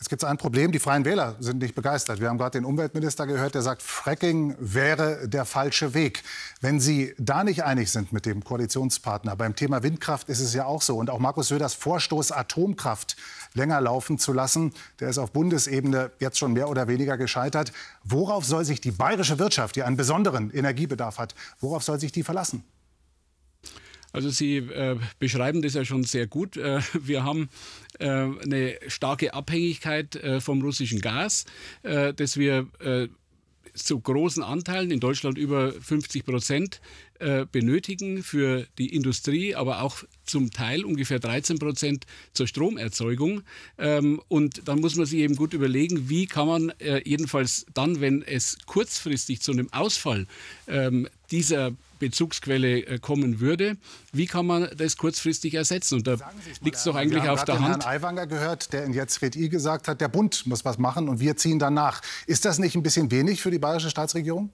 Jetzt 0.00 0.08
gibt 0.08 0.22
es 0.22 0.28
ein 0.30 0.38
Problem, 0.38 0.72
die 0.72 0.78
Freien 0.78 1.04
Wähler 1.04 1.36
sind 1.40 1.58
nicht 1.60 1.74
begeistert. 1.74 2.20
Wir 2.20 2.30
haben 2.30 2.38
gerade 2.38 2.52
den 2.52 2.64
Umweltminister 2.64 3.26
gehört, 3.26 3.54
der 3.54 3.60
sagt, 3.60 3.82
Fracking 3.82 4.56
wäre 4.58 5.28
der 5.28 5.44
falsche 5.44 5.92
Weg. 5.92 6.22
Wenn 6.62 6.80
Sie 6.80 7.14
da 7.18 7.44
nicht 7.44 7.64
einig 7.64 7.90
sind 7.90 8.10
mit 8.10 8.24
dem 8.24 8.42
Koalitionspartner, 8.42 9.36
beim 9.36 9.54
Thema 9.54 9.82
Windkraft 9.82 10.30
ist 10.30 10.40
es 10.40 10.54
ja 10.54 10.64
auch 10.64 10.80
so. 10.80 10.96
Und 10.96 11.10
auch 11.10 11.18
Markus 11.18 11.48
Söders 11.48 11.74
Vorstoß, 11.74 12.32
Atomkraft 12.32 13.18
länger 13.52 13.78
laufen 13.82 14.18
zu 14.18 14.32
lassen, 14.32 14.72
der 15.00 15.10
ist 15.10 15.18
auf 15.18 15.32
Bundesebene 15.32 16.12
jetzt 16.18 16.38
schon 16.38 16.54
mehr 16.54 16.70
oder 16.70 16.88
weniger 16.88 17.18
gescheitert. 17.18 17.70
Worauf 18.02 18.46
soll 18.46 18.64
sich 18.64 18.80
die 18.80 18.92
bayerische 18.92 19.38
Wirtschaft, 19.38 19.76
die 19.76 19.82
einen 19.82 19.98
besonderen 19.98 20.50
Energiebedarf 20.50 21.18
hat, 21.18 21.34
worauf 21.60 21.82
soll 21.82 22.00
sich 22.00 22.10
die 22.10 22.22
verlassen? 22.22 22.64
Also 24.12 24.30
Sie 24.30 24.56
äh, 24.56 24.98
beschreiben 25.18 25.62
das 25.62 25.74
ja 25.74 25.84
schon 25.84 26.04
sehr 26.04 26.26
gut. 26.26 26.56
Äh, 26.56 26.80
wir 27.00 27.22
haben 27.22 27.48
eine 28.04 28.78
starke 28.88 29.34
Abhängigkeit 29.34 30.16
äh, 30.16 30.40
vom 30.40 30.62
russischen 30.62 31.00
Gas, 31.00 31.44
äh, 31.82 32.14
das 32.14 32.36
wir 32.36 32.68
äh, 32.80 33.08
zu 33.74 34.00
großen 34.00 34.42
Anteilen, 34.42 34.90
in 34.90 35.00
Deutschland 35.00 35.38
über 35.38 35.72
50 35.72 36.24
Prozent, 36.24 36.80
benötigen 37.52 38.22
für 38.22 38.66
die 38.78 38.94
Industrie, 38.94 39.54
aber 39.54 39.82
auch 39.82 40.04
zum 40.24 40.50
Teil 40.50 40.84
ungefähr 40.84 41.18
13 41.18 41.58
Prozent 41.58 42.06
zur 42.32 42.46
Stromerzeugung. 42.46 43.42
Ähm, 43.78 44.20
und 44.28 44.68
dann 44.68 44.80
muss 44.80 44.96
man 44.96 45.06
sich 45.06 45.20
eben 45.20 45.36
gut 45.36 45.52
überlegen, 45.52 46.08
wie 46.08 46.26
kann 46.26 46.48
man 46.48 46.72
jedenfalls 47.04 47.66
dann, 47.74 48.00
wenn 48.00 48.22
es 48.22 48.58
kurzfristig 48.66 49.42
zu 49.42 49.52
einem 49.52 49.72
Ausfall 49.72 50.26
ähm, 50.66 51.08
dieser 51.30 51.72
Bezugsquelle 52.00 52.80
äh, 52.86 52.98
kommen 52.98 53.38
würde. 53.38 53.76
Wie 54.12 54.26
kann 54.26 54.46
man 54.46 54.68
das 54.76 54.96
kurzfristig 54.96 55.54
ersetzen? 55.54 55.96
Und 55.96 56.06
da 56.08 56.16
liegt 56.62 56.76
es 56.76 56.84
doch 56.84 56.96
eigentlich 56.96 57.28
auf 57.28 57.44
der 57.44 57.60
Hand. 57.60 57.64
Wir 57.64 57.72
haben 57.72 57.80
Herrn 57.82 57.94
Aiwanger 57.94 58.26
gehört, 58.26 58.72
der 58.72 58.84
in 58.84 58.92
Jetzt 58.92 59.22
red 59.22 59.36
I 59.36 59.48
gesagt 59.48 59.86
hat, 59.86 60.00
der 60.00 60.08
Bund 60.08 60.46
muss 60.46 60.64
was 60.64 60.78
machen 60.78 61.08
und 61.08 61.20
wir 61.20 61.36
ziehen 61.36 61.60
danach. 61.60 62.00
Ist 62.26 62.44
das 62.44 62.58
nicht 62.58 62.74
ein 62.74 62.82
bisschen 62.82 63.12
wenig 63.12 63.40
für 63.40 63.52
die 63.52 63.58
bayerische 63.58 63.90
Staatsregierung? 63.90 64.50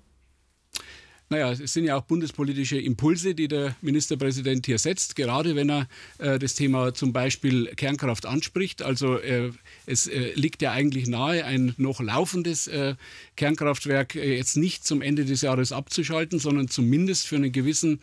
Naja, 1.28 1.50
es 1.50 1.73
sind 1.73 1.85
ja 1.85 1.97
auch 1.97 2.04
bundespolitische 2.04 2.78
Impulse, 2.78 3.35
die 3.35 3.49
der 3.49 3.75
Ministerpräsident 3.80 4.64
hier 4.64 4.78
setzt, 4.78 5.16
gerade 5.16 5.56
wenn 5.56 5.71
er 5.71 5.88
äh, 6.18 6.38
das 6.38 6.54
Thema 6.54 6.95
zum 6.95 7.12
Beispiel 7.12 7.66
Kernkraft 7.75 8.26
anspricht. 8.26 8.83
Also 8.83 9.18
äh, 9.18 9.50
es 9.87 10.06
äh, 10.06 10.33
liegt 10.35 10.62
ja 10.62 10.71
eigentlich 10.71 11.09
nahe, 11.09 11.45
ein 11.45 11.75
noch 11.78 12.00
laufendes 12.00 12.68
äh, 12.68 12.95
Kernkraftwerk 13.35 14.14
äh, 14.14 14.37
jetzt 14.37 14.56
nicht 14.56 14.87
zum 14.87 15.02
Ende 15.02 15.25
des 15.25 15.40
Jahres 15.40 15.73
abzuschalten, 15.73 16.38
sondern 16.38 16.68
zumindest 16.68 17.26
für 17.26 17.37
einen 17.37 17.50
gewissen 17.50 18.00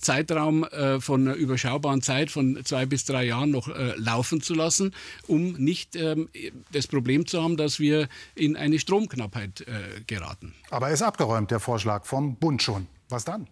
Zeitraum 0.00 0.64
äh, 0.64 1.00
von 1.00 1.26
einer 1.26 1.36
überschaubaren 1.36 2.02
Zeit 2.02 2.30
von 2.30 2.58
zwei 2.64 2.86
bis 2.86 3.04
drei 3.04 3.24
Jahren 3.24 3.50
noch 3.50 3.68
äh, 3.68 3.94
laufen 3.96 4.40
zu 4.40 4.54
lassen, 4.54 4.94
um 5.26 5.52
nicht 5.52 5.96
ähm, 5.96 6.28
das 6.72 6.86
Problem 6.86 7.26
zu 7.26 7.42
haben, 7.42 7.56
dass 7.56 7.78
wir 7.78 8.08
in 8.34 8.56
eine 8.56 8.78
Stromknappheit 8.78 9.64
geraten. 10.06 10.54
Aber 10.70 10.88
er 10.88 10.94
ist 10.94 11.02
abgeräumt, 11.02 11.50
der 11.50 11.60
Vorschlag 11.60 12.04
vom 12.04 12.36
Bund 12.36 12.62
schon. 12.62 12.86
Was 13.08 13.24
dann? 13.24 13.46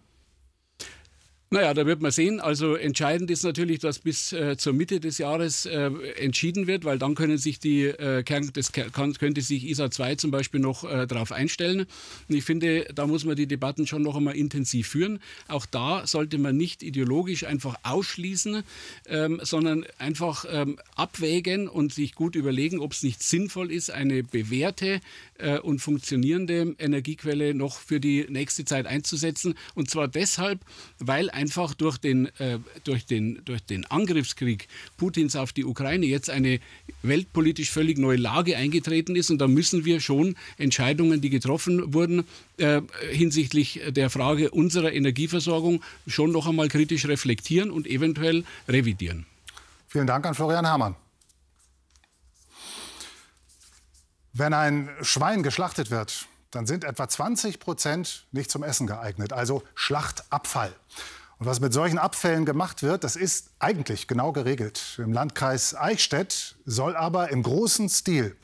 Naja, 1.53 1.73
da 1.73 1.85
wird 1.85 2.01
man 2.01 2.11
sehen. 2.11 2.39
Also 2.39 2.75
entscheidend 2.75 3.29
ist 3.29 3.43
natürlich, 3.43 3.79
dass 3.79 3.99
bis 3.99 4.31
äh, 4.31 4.55
zur 4.55 4.71
Mitte 4.71 5.01
des 5.01 5.17
Jahres 5.17 5.65
äh, 5.65 5.91
entschieden 6.17 6.65
wird, 6.65 6.85
weil 6.85 6.97
dann 6.97 7.13
können 7.13 7.37
sich 7.37 7.59
die 7.59 7.87
äh, 7.87 8.23
Kern, 8.23 8.51
das 8.53 8.71
kann, 8.71 9.13
könnte 9.15 9.41
sich 9.41 9.65
ISA 9.67 9.91
2 9.91 10.15
zum 10.15 10.31
Beispiel 10.31 10.61
noch 10.61 10.89
äh, 10.89 11.05
darauf 11.07 11.33
einstellen. 11.33 11.87
Und 12.29 12.35
ich 12.35 12.45
finde, 12.45 12.85
da 12.95 13.05
muss 13.05 13.25
man 13.25 13.35
die 13.35 13.47
Debatten 13.47 13.85
schon 13.85 14.01
noch 14.01 14.15
einmal 14.15 14.37
intensiv 14.37 14.87
führen. 14.87 15.19
Auch 15.49 15.65
da 15.65 16.07
sollte 16.07 16.37
man 16.37 16.55
nicht 16.55 16.83
ideologisch 16.83 17.43
einfach 17.43 17.75
ausschließen, 17.83 18.63
ähm, 19.07 19.41
sondern 19.43 19.85
einfach 19.97 20.45
ähm, 20.49 20.79
abwägen 20.95 21.67
und 21.67 21.93
sich 21.93 22.15
gut 22.15 22.37
überlegen, 22.37 22.79
ob 22.79 22.93
es 22.93 23.03
nicht 23.03 23.21
sinnvoll 23.21 23.73
ist, 23.73 23.91
eine 23.91 24.23
bewährte 24.23 25.01
äh, 25.37 25.59
und 25.59 25.79
funktionierende 25.79 26.77
Energiequelle 26.79 27.53
noch 27.53 27.77
für 27.77 27.99
die 27.99 28.25
nächste 28.29 28.63
Zeit 28.63 28.87
einzusetzen. 28.87 29.55
Und 29.75 29.89
zwar 29.89 30.07
deshalb, 30.07 30.61
weil 30.97 31.29
einfach 31.41 31.73
durch 31.73 31.97
den, 31.97 32.27
äh, 32.39 32.59
durch, 32.83 33.05
den, 33.05 33.41
durch 33.45 33.63
den 33.63 33.85
Angriffskrieg 33.85 34.67
Putins 34.97 35.35
auf 35.35 35.51
die 35.51 35.65
Ukraine 35.65 36.05
jetzt 36.05 36.29
eine 36.29 36.59
weltpolitisch 37.01 37.71
völlig 37.71 37.97
neue 37.97 38.17
Lage 38.17 38.55
eingetreten 38.57 39.15
ist. 39.15 39.31
Und 39.31 39.39
da 39.39 39.47
müssen 39.47 39.83
wir 39.83 39.99
schon 39.99 40.35
Entscheidungen, 40.57 41.19
die 41.19 41.31
getroffen 41.31 41.93
wurden, 41.93 42.25
äh, 42.57 42.81
hinsichtlich 43.11 43.81
der 43.89 44.09
Frage 44.11 44.51
unserer 44.51 44.93
Energieversorgung 44.93 45.81
schon 46.05 46.31
noch 46.31 46.47
einmal 46.47 46.67
kritisch 46.67 47.07
reflektieren 47.07 47.71
und 47.71 47.87
eventuell 47.87 48.43
revidieren. 48.67 49.25
Vielen 49.87 50.07
Dank 50.07 50.25
an 50.25 50.35
Florian 50.35 50.65
Herrmann. 50.65 50.95
Wenn 54.33 54.53
ein 54.53 54.89
Schwein 55.01 55.43
geschlachtet 55.43 55.91
wird, 55.91 56.27
dann 56.51 56.65
sind 56.67 56.83
etwa 56.83 57.07
20 57.07 57.59
Prozent 57.59 58.25
nicht 58.31 58.51
zum 58.51 58.63
Essen 58.63 58.85
geeignet, 58.85 59.33
also 59.33 59.63
Schlachtabfall. 59.73 60.73
Und 61.41 61.47
was 61.47 61.59
mit 61.59 61.73
solchen 61.73 61.97
Abfällen 61.97 62.45
gemacht 62.45 62.83
wird, 62.83 63.03
das 63.03 63.15
ist 63.15 63.49
eigentlich 63.57 64.07
genau 64.07 64.31
geregelt. 64.31 64.99
Im 64.99 65.11
Landkreis 65.11 65.75
Eichstätt 65.75 66.55
soll 66.65 66.95
aber 66.95 67.31
im 67.31 67.41
großen 67.41 67.89
Stil 67.89 68.35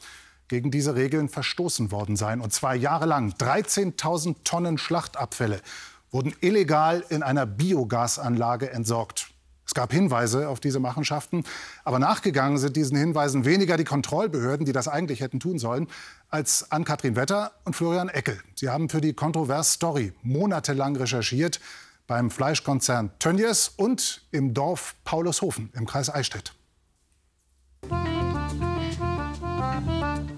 gegen 0.47 0.71
diese 0.71 0.95
Regeln 0.95 1.29
verstoßen 1.29 1.91
worden 1.91 2.15
sein. 2.15 2.41
Und 2.41 2.53
zwar 2.53 2.73
jahrelang. 2.73 3.33
13.000 3.33 4.37
Tonnen 4.43 4.79
Schlachtabfälle 4.79 5.61
wurden 6.09 6.33
illegal 6.41 7.05
in 7.09 7.21
einer 7.21 7.45
Biogasanlage 7.45 8.71
entsorgt. 8.71 9.29
Es 9.63 9.75
gab 9.75 9.91
Hinweise 9.91 10.49
auf 10.49 10.59
diese 10.59 10.79
Machenschaften, 10.79 11.43
aber 11.83 11.99
nachgegangen 11.99 12.57
sind 12.57 12.75
diesen 12.75 12.97
Hinweisen 12.97 13.45
weniger 13.45 13.77
die 13.77 13.83
Kontrollbehörden, 13.83 14.65
die 14.65 14.71
das 14.71 14.87
eigentlich 14.87 15.21
hätten 15.21 15.39
tun 15.39 15.59
sollen, 15.59 15.87
als 16.29 16.71
Ann-Kathrin 16.71 17.15
Wetter 17.15 17.51
und 17.63 17.75
Florian 17.75 18.09
Eckel. 18.09 18.39
Sie 18.55 18.69
haben 18.69 18.89
für 18.89 19.01
die 19.01 19.13
Kontrovers 19.13 19.73
Story 19.73 20.13
monatelang 20.23 20.95
recherchiert 20.95 21.59
beim 22.07 22.31
Fleischkonzern 22.31 23.11
Tönnies 23.19 23.73
und 23.75 24.21
im 24.31 24.53
Dorf 24.53 24.95
Paulushofen 25.03 25.69
im 25.75 25.85
Kreis 25.85 26.09
Eichstätt. 26.09 26.53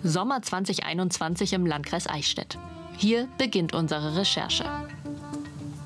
Sommer 0.04 0.42
2021 0.42 1.54
im 1.54 1.66
Landkreis 1.66 2.08
Eichstätt. 2.08 2.58
Hier 2.98 3.28
beginnt 3.38 3.74
unsere 3.74 4.18
Recherche. 4.18 4.66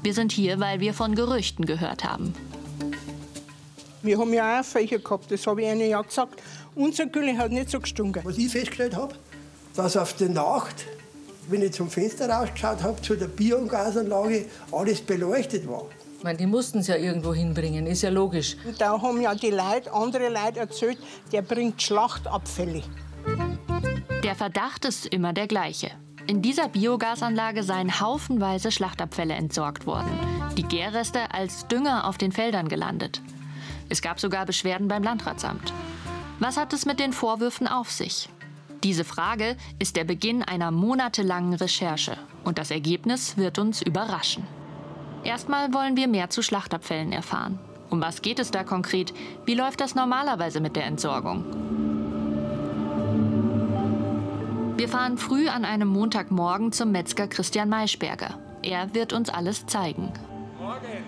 Wir 0.01 0.13
sind 0.13 0.31
hier, 0.31 0.59
weil 0.59 0.79
wir 0.79 0.93
von 0.93 1.15
Gerüchten 1.15 1.65
gehört 1.65 2.03
haben. 2.03 2.33
Wir 4.01 4.17
haben 4.17 4.33
ja 4.33 4.59
auch 4.59 4.65
Fächer 4.65 4.99
gehabt, 4.99 5.31
das 5.31 5.45
habe 5.47 5.61
ich 5.61 5.67
Ihnen 5.67 5.89
ja 5.89 6.01
gesagt. 6.01 6.41
Unser 6.75 7.05
Gülle 7.05 7.37
hat 7.37 7.51
nicht 7.51 7.69
so 7.69 7.79
gestunken. 7.79 8.23
Was 8.25 8.37
ich 8.37 8.51
festgestellt 8.51 8.95
habe, 8.95 9.15
dass 9.75 9.95
auf 9.95 10.13
der 10.13 10.29
Nacht 10.29 10.85
wenn 11.49 11.61
ich 11.61 11.73
zum 11.73 11.89
Fenster 11.89 12.29
rausgeschaut 12.29 12.83
habe, 12.83 13.01
zu 13.01 13.15
der 13.15 13.27
Biogasanlage, 13.27 14.45
alles 14.71 15.01
beleuchtet 15.01 15.67
war. 15.67 15.85
Ich 16.17 16.23
meine, 16.23 16.37
die 16.37 16.45
mussten 16.45 16.79
es 16.79 16.87
ja 16.87 16.95
irgendwo 16.95 17.33
hinbringen, 17.33 17.85
ist 17.85 18.01
ja 18.01 18.09
logisch. 18.09 18.55
Und 18.65 18.79
da 18.79 19.01
haben 19.01 19.21
ja 19.21 19.35
die 19.35 19.51
Leute, 19.51 19.91
andere 19.91 20.29
Leute 20.29 20.61
erzählt, 20.61 20.97
der 21.31 21.41
bringt 21.41 21.81
Schlachtabfälle. 21.81 22.81
Der 24.23 24.35
Verdacht 24.35 24.85
ist 24.85 25.05
immer 25.07 25.33
der 25.33 25.47
gleiche. 25.47 25.91
In 26.25 26.41
dieser 26.41 26.69
Biogasanlage 26.69 27.63
seien 27.63 27.99
haufenweise 27.99 28.71
Schlachtabfälle 28.71 29.33
entsorgt 29.33 29.85
worden. 29.85 30.17
Die 30.55 30.63
Gärreste 30.63 31.33
als 31.33 31.67
Dünger 31.67 32.07
auf 32.07 32.17
den 32.17 32.31
Feldern 32.31 32.69
gelandet. 32.69 33.21
Es 33.89 34.01
gab 34.01 34.21
sogar 34.21 34.45
Beschwerden 34.45 34.87
beim 34.87 35.03
Landratsamt. 35.03 35.73
Was 36.39 36.55
hat 36.55 36.71
es 36.71 36.85
mit 36.85 37.01
den 37.01 37.11
Vorwürfen 37.11 37.67
auf 37.67 37.91
sich? 37.91 38.29
Diese 38.83 39.05
Frage 39.05 39.55
ist 39.79 39.95
der 39.95 40.03
Beginn 40.03 40.43
einer 40.43 40.69
monatelangen 40.69 41.53
Recherche 41.53 42.17
und 42.43 42.57
das 42.57 42.69
Ergebnis 42.69 43.37
wird 43.37 43.57
uns 43.57 43.81
überraschen. 43.81 44.45
Erstmal 45.23 45.73
wollen 45.73 45.95
wir 45.95 46.09
mehr 46.09 46.29
zu 46.29 46.41
Schlachtabfällen 46.41 47.13
erfahren. 47.13 47.59
Um 47.89 48.01
was 48.01 48.21
geht 48.21 48.39
es 48.39 48.51
da 48.51 48.65
konkret? 48.65 49.13
Wie 49.45 49.53
läuft 49.53 49.79
das 49.79 49.95
normalerweise 49.95 50.59
mit 50.59 50.75
der 50.75 50.83
Entsorgung? 50.83 51.45
Wir 54.75 54.89
fahren 54.89 55.17
früh 55.17 55.47
an 55.47 55.63
einem 55.63 55.87
Montagmorgen 55.87 56.73
zum 56.73 56.91
Metzger 56.91 57.27
Christian 57.27 57.69
Maischberger. 57.69 58.37
Er 58.63 58.93
wird 58.93 59.13
uns 59.13 59.29
alles 59.29 59.65
zeigen. 59.65 60.11
Morgen. 60.59 61.03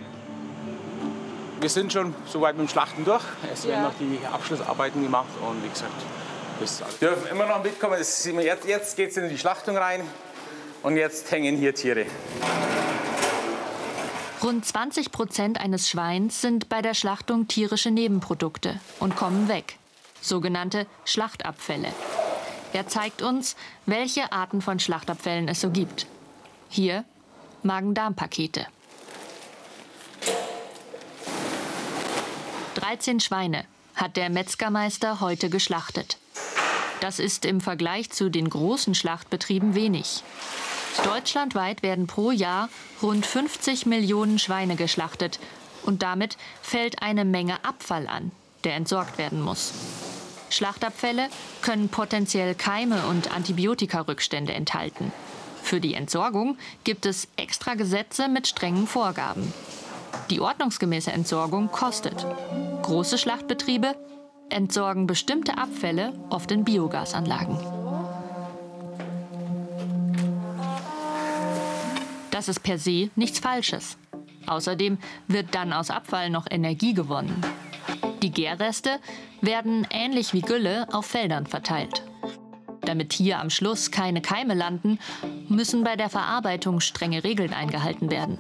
Wir 1.60 1.70
sind 1.70 1.92
schon 1.92 2.16
soweit 2.26 2.56
mit 2.56 2.68
dem 2.68 2.70
Schlachten 2.70 3.04
durch. 3.04 3.24
Es 3.52 3.68
werden 3.68 3.84
noch 3.84 3.94
die 4.00 4.20
Abschlussarbeiten 4.26 5.02
gemacht 5.04 5.28
und 5.42 5.62
wie 5.62 5.70
gesagt, 5.70 5.92
dürfen 7.02 7.28
immer 7.28 7.46
noch 7.46 7.64
mitkommen. 7.64 7.98
Jetzt, 8.00 8.96
geht 8.96 9.12
es 9.12 9.18
in 9.18 9.30
die 9.30 9.38
Schlachtung 9.38 9.78
rein 9.78 10.02
und 10.84 10.98
jetzt 10.98 11.30
hängen 11.32 11.58
hier 11.58 11.74
Tiere. 11.74 12.06
Rund 14.44 14.66
20 14.66 15.12
Prozent 15.12 15.60
eines 15.60 15.90
Schweins 15.90 16.42
sind 16.42 16.70
bei 16.70 16.82
der 16.82 16.94
Schlachtung 16.94 17.48
tierische 17.48 17.90
Nebenprodukte 17.90 18.80
und 19.00 19.16
kommen 19.16 19.48
weg. 19.48 19.78
Sogenannte 20.22 20.86
Schlachtabfälle. 21.04 21.92
Er 22.74 22.88
zeigt 22.88 23.22
uns, 23.22 23.56
welche 23.86 24.32
Arten 24.32 24.62
von 24.62 24.80
Schlachtabfällen 24.80 25.48
es 25.48 25.62
so 25.62 25.70
gibt. 25.70 26.08
Hier 26.70 27.06
Magen-Darm-Pakete. 27.64 28.68
13 32.76 33.20
Schweine 33.20 33.66
hat 33.96 34.18
der 34.18 34.30
Metzgermeister 34.30 35.22
heute 35.22 35.50
geschlachtet. 35.50 36.18
Das 37.06 37.20
ist 37.20 37.46
im 37.46 37.62
Vergleich 37.62 38.10
zu 38.10 38.32
den 38.32 38.50
großen 38.50 38.96
Schlachtbetrieben 38.96 39.76
wenig. 39.76 40.24
Deutschlandweit 41.04 41.84
werden 41.84 42.08
pro 42.08 42.32
Jahr 42.32 42.68
rund 43.00 43.28
50 43.28 43.86
Millionen 43.86 44.40
Schweine 44.40 44.76
geschlachtet 44.76 45.40
und 45.84 46.02
damit 46.02 46.36
fällt 46.64 47.04
eine 47.04 47.24
Menge 47.24 47.64
Abfall 47.64 48.08
an, 48.08 48.32
der 48.64 48.74
entsorgt 48.74 49.20
werden 49.20 49.40
muss. 49.40 49.72
Schlachtabfälle 50.50 51.30
können 51.62 51.90
potenziell 51.90 52.56
Keime 52.56 53.06
und 53.06 53.32
Antibiotikarückstände 53.32 54.54
enthalten. 54.54 55.12
Für 55.62 55.80
die 55.80 55.94
Entsorgung 55.94 56.58
gibt 56.86 57.06
es 57.06 57.28
extra 57.38 57.76
Gesetze 57.76 58.30
mit 58.30 58.48
strengen 58.48 58.88
Vorgaben. 58.88 59.54
Die 60.32 60.42
ordnungsgemäße 60.42 61.12
Entsorgung 61.12 61.72
kostet. 61.72 62.26
Große 62.82 63.20
Schlachtbetriebe 63.20 63.94
entsorgen 64.50 65.08
bestimmte 65.08 65.58
Abfälle 65.58 66.14
oft 66.30 66.52
in 66.52 66.64
Biogasanlagen. 66.64 67.58
Das 72.32 72.50
ist 72.50 72.62
per 72.64 72.78
se 72.78 73.10
nichts 73.16 73.40
Falsches. 73.40 73.98
Außerdem 74.46 74.98
wird 75.28 75.56
dann 75.56 75.74
aus 75.74 75.90
Abfall 75.90 76.30
noch 76.30 76.46
Energie 76.50 76.94
gewonnen. 76.94 77.42
Die 78.22 78.32
Gärreste 78.32 79.00
werden 79.42 79.88
ähnlich 79.90 80.34
wie 80.34 80.42
Gülle 80.42 80.88
auf 80.92 81.06
Feldern 81.06 81.48
verteilt. 81.48 82.04
Damit 82.82 83.14
hier 83.14 83.40
am 83.40 83.50
Schluss 83.50 83.90
keine 83.90 84.22
Keime 84.22 84.54
landen, 84.54 85.00
müssen 85.48 85.84
bei 85.84 85.96
der 85.96 86.10
Verarbeitung 86.10 86.82
strenge 86.82 87.24
Regeln 87.24 87.54
eingehalten 87.54 88.12
werden. 88.12 88.38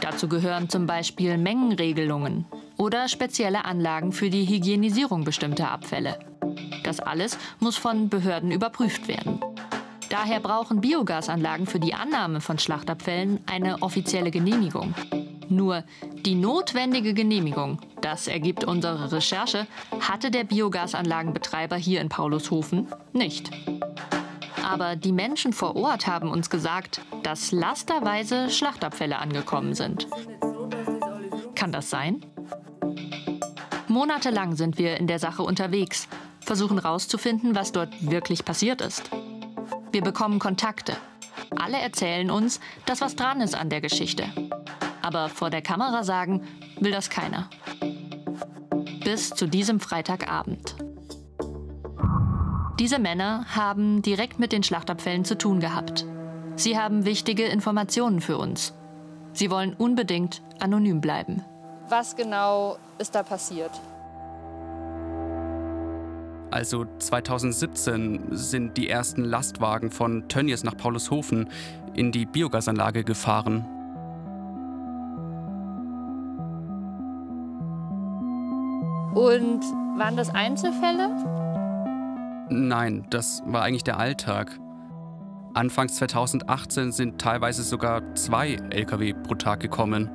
Dazu 0.00 0.28
gehören 0.28 0.68
zum 0.68 0.86
Beispiel 0.86 1.38
Mengenregelungen 1.38 2.46
oder 2.76 3.08
spezielle 3.08 3.64
Anlagen 3.64 4.12
für 4.12 4.30
die 4.30 4.46
Hygienisierung 4.46 5.24
bestimmter 5.24 5.70
Abfälle. 5.70 6.18
Das 6.82 7.00
alles 7.00 7.38
muss 7.60 7.76
von 7.76 8.08
Behörden 8.08 8.50
überprüft 8.50 9.08
werden. 9.08 9.40
Daher 10.10 10.40
brauchen 10.40 10.80
Biogasanlagen 10.80 11.66
für 11.66 11.80
die 11.80 11.94
Annahme 11.94 12.40
von 12.40 12.58
Schlachtabfällen 12.58 13.40
eine 13.46 13.82
offizielle 13.82 14.30
Genehmigung. 14.30 14.94
Nur 15.48 15.84
die 16.24 16.34
notwendige 16.34 17.14
Genehmigung, 17.14 17.80
das 18.00 18.28
ergibt 18.28 18.64
unsere 18.64 19.12
Recherche, 19.12 19.66
hatte 20.00 20.30
der 20.30 20.44
Biogasanlagenbetreiber 20.44 21.76
hier 21.76 22.00
in 22.00 22.08
Paulushofen 22.08 22.88
nicht. 23.12 23.50
Aber 24.64 24.96
die 24.96 25.12
Menschen 25.12 25.52
vor 25.52 25.76
Ort 25.76 26.06
haben 26.06 26.30
uns 26.30 26.48
gesagt, 26.48 27.00
dass 27.22 27.52
lasterweise 27.52 28.50
Schlachtabfälle 28.50 29.18
angekommen 29.18 29.74
sind. 29.74 30.06
Kann 31.54 31.72
das 31.72 31.90
sein? 31.90 32.24
Monatelang 33.94 34.56
sind 34.56 34.76
wir 34.76 34.96
in 34.96 35.06
der 35.06 35.20
Sache 35.20 35.44
unterwegs, 35.44 36.08
versuchen 36.40 36.80
herauszufinden, 36.80 37.54
was 37.54 37.70
dort 37.70 37.90
wirklich 38.10 38.44
passiert 38.44 38.80
ist. 38.80 39.08
Wir 39.92 40.02
bekommen 40.02 40.40
Kontakte. 40.40 40.96
Alle 41.56 41.78
erzählen 41.78 42.28
uns, 42.28 42.58
dass 42.86 43.00
was 43.00 43.14
dran 43.14 43.40
ist 43.40 43.54
an 43.54 43.70
der 43.70 43.80
Geschichte. 43.80 44.24
Aber 45.00 45.28
vor 45.28 45.48
der 45.48 45.62
Kamera 45.62 46.02
sagen 46.02 46.42
will 46.80 46.90
das 46.90 47.08
keiner. 47.08 47.48
Bis 49.04 49.30
zu 49.30 49.46
diesem 49.46 49.78
Freitagabend. 49.78 50.74
Diese 52.80 52.98
Männer 52.98 53.46
haben 53.54 54.02
direkt 54.02 54.40
mit 54.40 54.50
den 54.50 54.64
Schlachtabfällen 54.64 55.24
zu 55.24 55.38
tun 55.38 55.60
gehabt. 55.60 56.04
Sie 56.56 56.76
haben 56.76 57.04
wichtige 57.04 57.44
Informationen 57.44 58.20
für 58.20 58.38
uns. 58.38 58.74
Sie 59.34 59.52
wollen 59.52 59.72
unbedingt 59.72 60.42
anonym 60.58 61.00
bleiben. 61.00 61.44
Was 61.88 62.16
genau 62.16 62.78
ist 62.98 63.14
da 63.14 63.22
passiert? 63.22 63.70
Also 66.50 66.86
2017 66.98 68.28
sind 68.30 68.76
die 68.76 68.88
ersten 68.88 69.24
Lastwagen 69.24 69.90
von 69.90 70.28
Tönnies 70.28 70.62
nach 70.62 70.76
Paulushofen 70.76 71.48
in 71.94 72.12
die 72.12 72.26
Biogasanlage 72.26 73.02
gefahren. 73.02 73.66
Und 79.14 79.62
waren 79.98 80.16
das 80.16 80.32
Einzelfälle? 80.32 81.10
Nein, 82.50 83.06
das 83.10 83.42
war 83.46 83.62
eigentlich 83.62 83.84
der 83.84 83.98
Alltag. 83.98 84.58
Anfangs 85.54 85.96
2018 85.96 86.92
sind 86.92 87.20
teilweise 87.20 87.62
sogar 87.62 88.14
zwei 88.14 88.54
Lkw 88.70 89.12
pro 89.12 89.34
Tag 89.34 89.60
gekommen. 89.60 90.10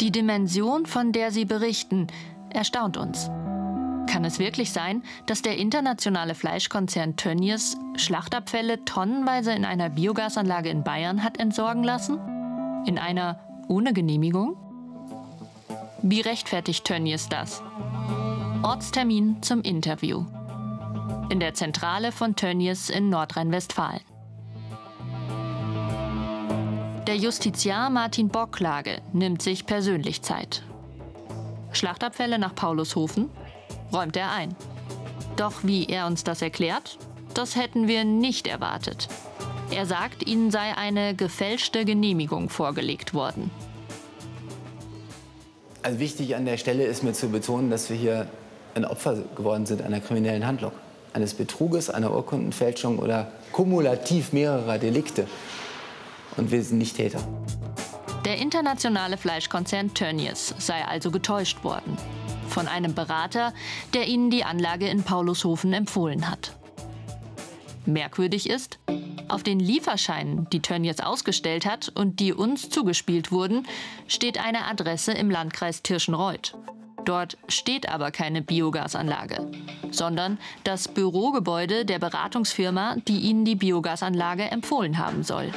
Die 0.00 0.12
Dimension, 0.12 0.86
von 0.86 1.10
der 1.10 1.32
Sie 1.32 1.44
berichten, 1.44 2.06
erstaunt 2.50 2.96
uns. 2.96 3.28
Kann 4.08 4.24
es 4.24 4.38
wirklich 4.38 4.72
sein, 4.72 5.02
dass 5.26 5.42
der 5.42 5.56
internationale 5.56 6.36
Fleischkonzern 6.36 7.16
Tönnies 7.16 7.76
Schlachtabfälle 7.96 8.84
tonnenweise 8.84 9.52
in 9.52 9.64
einer 9.64 9.90
Biogasanlage 9.90 10.68
in 10.68 10.84
Bayern 10.84 11.24
hat 11.24 11.40
entsorgen 11.40 11.82
lassen? 11.82 12.18
In 12.86 12.96
einer 12.96 13.40
ohne 13.66 13.92
Genehmigung? 13.92 14.56
Wie 16.02 16.20
rechtfertigt 16.20 16.84
Tönnies 16.84 17.28
das? 17.28 17.60
Ortstermin 18.62 19.42
zum 19.42 19.62
Interview. 19.62 20.24
In 21.28 21.40
der 21.40 21.54
Zentrale 21.54 22.12
von 22.12 22.36
Tönnies 22.36 22.88
in 22.88 23.08
Nordrhein-Westfalen. 23.08 24.00
Der 27.08 27.16
Justiziar 27.16 27.88
Martin 27.88 28.28
Bocklage 28.28 29.00
nimmt 29.14 29.40
sich 29.40 29.64
persönlich 29.64 30.20
Zeit. 30.20 30.62
Schlachtabfälle 31.72 32.38
nach 32.38 32.54
Paulushofen 32.54 33.30
räumt 33.90 34.14
er 34.14 34.30
ein. 34.30 34.54
Doch 35.36 35.54
wie 35.62 35.86
er 35.86 36.06
uns 36.06 36.22
das 36.22 36.42
erklärt, 36.42 36.98
das 37.32 37.56
hätten 37.56 37.88
wir 37.88 38.04
nicht 38.04 38.46
erwartet. 38.46 39.08
Er 39.70 39.86
sagt, 39.86 40.28
ihnen 40.28 40.50
sei 40.50 40.76
eine 40.76 41.14
gefälschte 41.14 41.86
Genehmigung 41.86 42.50
vorgelegt 42.50 43.14
worden. 43.14 43.50
Also 45.82 46.00
wichtig 46.00 46.36
an 46.36 46.44
der 46.44 46.58
Stelle 46.58 46.84
ist 46.84 47.04
mir 47.04 47.14
zu 47.14 47.30
betonen, 47.30 47.70
dass 47.70 47.88
wir 47.88 47.96
hier 47.96 48.28
ein 48.74 48.84
Opfer 48.84 49.16
geworden 49.34 49.64
sind 49.64 49.80
einer 49.80 50.00
kriminellen 50.00 50.46
Handlung, 50.46 50.72
eines 51.14 51.32
Betruges, 51.32 51.88
einer 51.88 52.12
Urkundenfälschung 52.12 52.98
oder 52.98 53.32
kumulativ 53.52 54.34
mehrerer 54.34 54.76
Delikte. 54.76 55.26
Und 56.38 56.50
wir 56.50 56.62
sind 56.62 56.78
nicht 56.78 56.96
Täter. 56.96 57.20
Der 58.24 58.38
internationale 58.38 59.16
Fleischkonzern 59.16 59.92
Tönnies 59.94 60.54
sei 60.58 60.84
also 60.84 61.10
getäuscht 61.10 61.62
worden 61.64 61.96
von 62.48 62.66
einem 62.66 62.94
Berater, 62.94 63.52
der 63.94 64.08
ihnen 64.08 64.30
die 64.30 64.44
Anlage 64.44 64.88
in 64.88 65.02
Paulushofen 65.02 65.72
empfohlen 65.72 66.28
hat. 66.30 66.56
Merkwürdig 67.86 68.50
ist, 68.50 68.78
auf 69.28 69.42
den 69.42 69.60
Lieferscheinen, 69.60 70.48
die 70.50 70.60
Tönnies 70.60 71.00
ausgestellt 71.00 71.66
hat 71.66 71.90
und 71.94 72.20
die 72.20 72.32
uns 72.32 72.70
zugespielt 72.70 73.30
wurden, 73.30 73.66
steht 74.06 74.42
eine 74.42 74.64
Adresse 74.64 75.12
im 75.12 75.30
Landkreis 75.30 75.82
Tirschenreuth. 75.82 76.56
Dort 77.04 77.38
steht 77.48 77.88
aber 77.88 78.10
keine 78.10 78.42
Biogasanlage, 78.42 79.50
sondern 79.90 80.38
das 80.64 80.88
Bürogebäude 80.88 81.84
der 81.84 81.98
Beratungsfirma, 81.98 82.96
die 83.06 83.20
ihnen 83.20 83.44
die 83.44 83.54
Biogasanlage 83.54 84.50
empfohlen 84.50 84.98
haben 84.98 85.22
soll. 85.22 85.50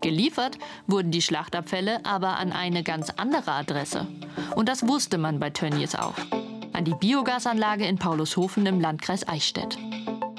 Geliefert 0.00 0.58
wurden 0.86 1.10
die 1.10 1.22
Schlachtabfälle 1.22 2.04
aber 2.04 2.38
an 2.38 2.52
eine 2.52 2.82
ganz 2.82 3.10
andere 3.10 3.52
Adresse. 3.52 4.06
Und 4.56 4.68
das 4.68 4.86
wusste 4.86 5.18
man 5.18 5.38
bei 5.38 5.50
Tönnies 5.50 5.94
auch. 5.94 6.14
An 6.72 6.84
die 6.84 6.94
Biogasanlage 6.94 7.86
in 7.86 7.98
Paulushofen 7.98 8.66
im 8.66 8.80
Landkreis 8.80 9.26
Eichstätt. 9.26 9.78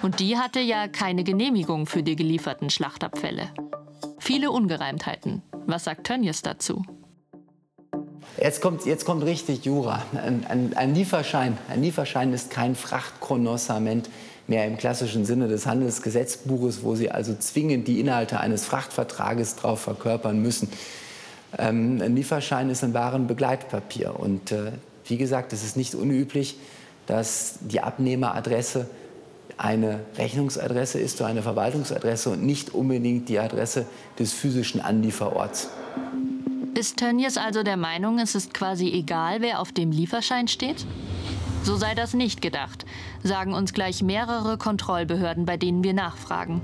Und 0.02 0.20
die 0.20 0.38
hatte 0.38 0.60
ja 0.60 0.88
keine 0.88 1.24
Genehmigung 1.24 1.86
für 1.86 2.04
die 2.04 2.16
gelieferten 2.16 2.70
Schlachtabfälle. 2.70 3.50
Viele 4.20 4.52
Ungereimtheiten. 4.52 5.42
Was 5.66 5.86
sagt 5.86 6.06
Tönnies 6.06 6.42
dazu? 6.42 6.84
Jetzt 8.42 8.62
kommt, 8.62 8.86
jetzt 8.86 9.06
kommt 9.06 9.24
richtig 9.24 9.64
Jura. 9.64 10.04
Ein, 10.14 10.46
ein, 10.48 10.74
ein, 10.76 10.96
Lieferschein. 10.96 11.58
Ein 11.70 11.84
Lieferschein 11.84 12.34
ist 12.34 12.50
kein 12.50 12.76
Frachtchronossament 12.76 14.10
mehr 14.48 14.68
im 14.68 14.78
klassischen 14.78 15.26
Sinne 15.26 15.48
des 15.48 15.66
Handelsgesetzbuches, 15.66 16.84
wo 16.84 16.96
Sie 16.96 17.12
also 17.12 17.34
zwingend 17.36 17.88
die 17.88 18.00
Inhalte 18.00 18.40
eines 18.40 18.66
Frachtvertrages 18.66 19.56
drauf 19.56 19.82
verkörpern 19.82 20.42
müssen. 20.42 20.70
Ähm, 21.58 22.02
ein 22.02 22.16
Lieferschein 22.16 22.70
ist 22.70 22.84
ein 22.84 22.94
Warenbegleitpapier. 22.94 24.20
Und 24.20 24.52
äh, 24.52 24.72
wie 25.06 25.18
gesagt, 25.18 25.54
es 25.54 25.64
ist 25.64 25.78
nicht 25.78 25.96
unüblich, 25.96 26.58
dass 27.08 27.56
die 27.62 27.82
Abnehmeradresse 27.82 28.88
eine 29.58 30.00
Rechnungsadresse 30.18 31.00
ist 31.00 31.20
oder 31.22 31.30
eine 31.30 31.44
Verwaltungsadresse 31.44 32.32
und 32.32 32.44
nicht 32.44 32.74
unbedingt 32.74 33.30
die 33.30 33.40
Adresse 33.40 33.86
des 34.18 34.34
physischen 34.34 34.82
Anlieferorts. 34.82 35.70
Ist 36.78 36.98
Tönnies 36.98 37.38
also 37.38 37.62
der 37.62 37.78
Meinung, 37.78 38.18
es 38.18 38.34
ist 38.34 38.54
quasi 38.54 38.90
egal, 38.90 39.42
wer 39.42 39.60
auf 39.60 39.72
dem 39.72 39.92
Lieferschein 39.92 40.48
steht? 40.48 40.88
So 41.64 41.78
sei 41.78 41.96
das 41.96 42.14
nicht 42.14 42.42
gedacht, 42.42 42.86
sagen 43.24 43.54
uns 43.54 43.74
gleich 43.74 44.04
mehrere 44.04 44.58
Kontrollbehörden, 44.58 45.46
bei 45.46 45.56
denen 45.56 45.82
wir 45.84 45.94
nachfragen. 45.94 46.62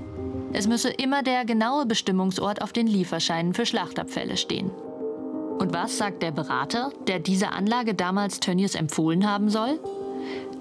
Es 0.52 0.66
müsse 0.68 0.90
immer 0.90 1.22
der 1.22 1.46
genaue 1.46 1.86
Bestimmungsort 1.86 2.60
auf 2.60 2.74
den 2.74 2.86
Lieferscheinen 2.86 3.54
für 3.54 3.64
Schlachtabfälle 3.64 4.36
stehen. 4.36 4.70
Und 5.58 5.72
was 5.72 5.96
sagt 5.96 6.22
der 6.22 6.32
Berater, 6.32 6.90
der 7.06 7.18
diese 7.18 7.52
Anlage 7.52 7.94
damals 7.94 8.40
Tönnies 8.40 8.74
empfohlen 8.74 9.26
haben 9.26 9.48
soll? 9.48 9.80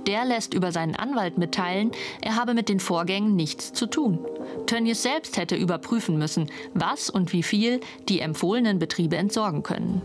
Der 0.07 0.23
lässt 0.23 0.53
über 0.53 0.71
seinen 0.71 0.95
Anwalt 0.95 1.37
mitteilen, 1.37 1.91
er 2.21 2.37
habe 2.37 2.53
mit 2.53 2.69
den 2.69 2.79
Vorgängen 2.79 3.35
nichts 3.35 3.73
zu 3.73 3.87
tun. 3.87 4.19
Tönnies 4.67 5.03
selbst 5.03 5.35
hätte 5.37 5.57
überprüfen 5.57 6.17
müssen, 6.17 6.49
was 6.73 7.09
und 7.09 7.33
wie 7.33 7.43
viel 7.43 7.81
die 8.07 8.21
empfohlenen 8.21 8.79
Betriebe 8.79 9.17
entsorgen 9.17 9.63
können. 9.63 10.01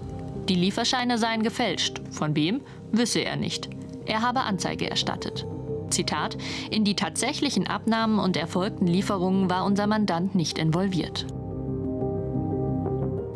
Die 0.48 0.56
Lieferscheine 0.56 1.18
seien 1.18 1.42
gefälscht. 1.42 2.00
Von 2.10 2.34
wem, 2.34 2.62
wisse 2.90 3.20
er 3.20 3.36
nicht. 3.36 3.68
Er 4.06 4.22
habe 4.22 4.40
Anzeige 4.40 4.90
erstattet. 4.90 5.46
Zitat, 5.90 6.36
in 6.70 6.84
die 6.84 6.96
tatsächlichen 6.96 7.66
Abnahmen 7.66 8.18
und 8.18 8.36
erfolgten 8.36 8.86
Lieferungen 8.86 9.48
war 9.48 9.64
unser 9.64 9.86
Mandant 9.86 10.34
nicht 10.34 10.58
involviert. 10.58 11.26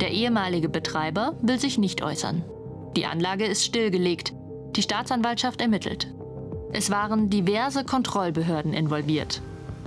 Der 0.01 0.11
ehemalige 0.13 0.69
Betreiber 0.69 1.35
will 1.43 1.59
sich 1.59 1.79
nicht 1.79 2.03
äußern. 2.03 2.45
Die 2.97 3.07
Anlage 3.07 3.45
ist 3.45 3.65
stillgelegt. 3.65 4.33
Die 4.77 4.83
Staatsanwaltschaft 4.83 5.61
ermittelt. 5.61 6.13
Es 6.73 6.91
waren 6.91 7.31
diverse 7.31 7.85
Kontrollbehörden 7.85 8.73
involviert. 8.73 9.41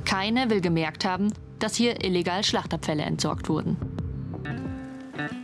Keine 0.05 0.49
will 0.49 0.61
gemerkt 0.61 1.05
haben, 1.05 1.31
dass 1.59 1.75
hier 1.75 2.03
illegal 2.03 2.43
Schlachtabfälle 2.43 3.03
entsorgt 3.03 3.49
wurden. 3.49 3.77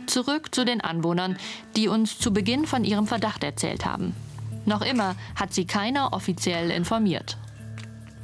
Zurück 0.06 0.54
zu 0.54 0.64
den 0.64 0.80
Anwohnern, 0.80 1.36
die 1.76 1.88
uns 1.88 2.18
zu 2.18 2.32
Beginn 2.32 2.66
von 2.66 2.84
ihrem 2.84 3.06
Verdacht 3.06 3.44
erzählt 3.44 3.86
haben. 3.86 4.14
Noch 4.66 4.82
immer 4.82 5.14
hat 5.34 5.52
sie 5.54 5.64
keiner 5.66 6.12
offiziell 6.12 6.70
informiert. 6.70 7.36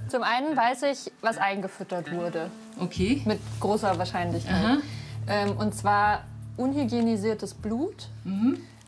Zum 0.09 0.23
einen 0.23 0.57
weiß 0.57 0.83
ich, 0.85 1.11
was 1.23 1.39
eingefüttert 1.39 2.13
wurde. 2.13 2.51
Okay. 2.79 3.23
Mit 3.25 3.41
großer 3.61 3.99
Wahrscheinlichkeit. 3.99 4.79
Ähm, 5.27 5.57
und 5.57 5.75
zwar 5.75 6.25
unhygienisiertes 6.57 7.55
Blut 7.55 8.09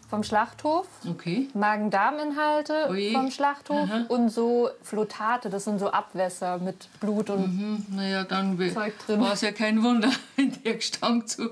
vom 0.09 0.23
Schlachthof, 0.23 0.87
Okay. 1.09 1.49
Magen-Darm-Inhalte 1.55 2.89
vom 3.13 3.31
Schlachthof 3.33 3.91
Aha. 3.91 4.05
und 4.09 4.29
so 4.29 4.69
Flotate, 4.83 5.51
das 5.51 5.65
sind 5.65 5.81
so 5.81 5.91
Abwässer 5.91 6.59
mit 6.59 6.89
Blut 7.01 7.29
und 7.31 7.41
Mhm. 7.57 7.87
Naja, 7.91 8.23
dann 8.23 8.57
Zeug 8.73 8.93
drin. 9.05 9.21
war 9.21 9.33
es 9.33 9.41
ja 9.41 9.51
kein 9.51 9.83
Wunder, 9.83 10.11
wenn 10.37 10.53
der 10.63 10.75
Gestank 10.75 11.29
zu 11.29 11.51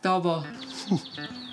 da 0.00 0.22
war. 0.24 0.46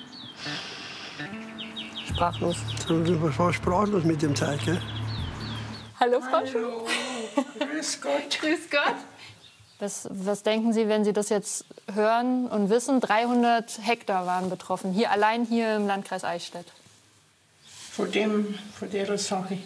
Sprachlos. 2.18 2.58
Ich 2.80 3.38
war 3.38 3.54
sprachlos 3.54 4.04
mit 4.04 4.24
dem 4.24 4.36
Zeug. 4.36 4.60
Gell? 4.66 4.82
Hallo, 6.00 6.20
Frau 6.20 6.38
Hallo. 6.38 6.88
Grüß 7.60 8.02
Gott. 8.02 8.40
Grüß 8.42 8.72
Gott. 8.72 8.96
Was, 9.78 10.10
was 10.10 10.42
denken 10.42 10.74
Sie, 10.74 10.88
wenn 10.88 11.06
Sie 11.06 11.14
das 11.14 11.30
jetzt 11.30 11.66
hören 11.94 12.48
und 12.48 12.72
wissen? 12.72 13.02
300 13.02 13.82
Hektar 13.84 14.26
waren 14.26 14.50
betroffen, 14.50 14.94
hier 14.94 15.12
allein 15.12 15.46
hier 15.46 15.76
im 15.76 15.86
Landkreis 15.86 16.24
Eichstätt. 16.24 16.66
Von, 17.92 18.12
dem, 18.12 18.58
von 18.74 18.90
der 18.90 19.16
Sache. 19.20 19.60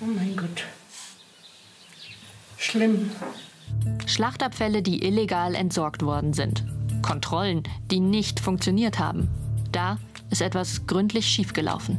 Oh 0.00 0.06
mein 0.06 0.34
Gott. 0.34 0.64
Schlimm. 2.56 3.10
Schlachtabfälle, 4.06 4.80
die 4.80 5.04
illegal 5.04 5.54
entsorgt 5.54 6.00
worden 6.00 6.32
sind. 6.32 6.64
Kontrollen, 7.02 7.64
die 7.90 8.00
nicht 8.00 8.40
funktioniert 8.40 8.98
haben. 8.98 9.28
Da 9.72 9.98
ist 10.30 10.40
etwas 10.40 10.86
gründlich 10.86 11.26
schiefgelaufen. 11.26 11.98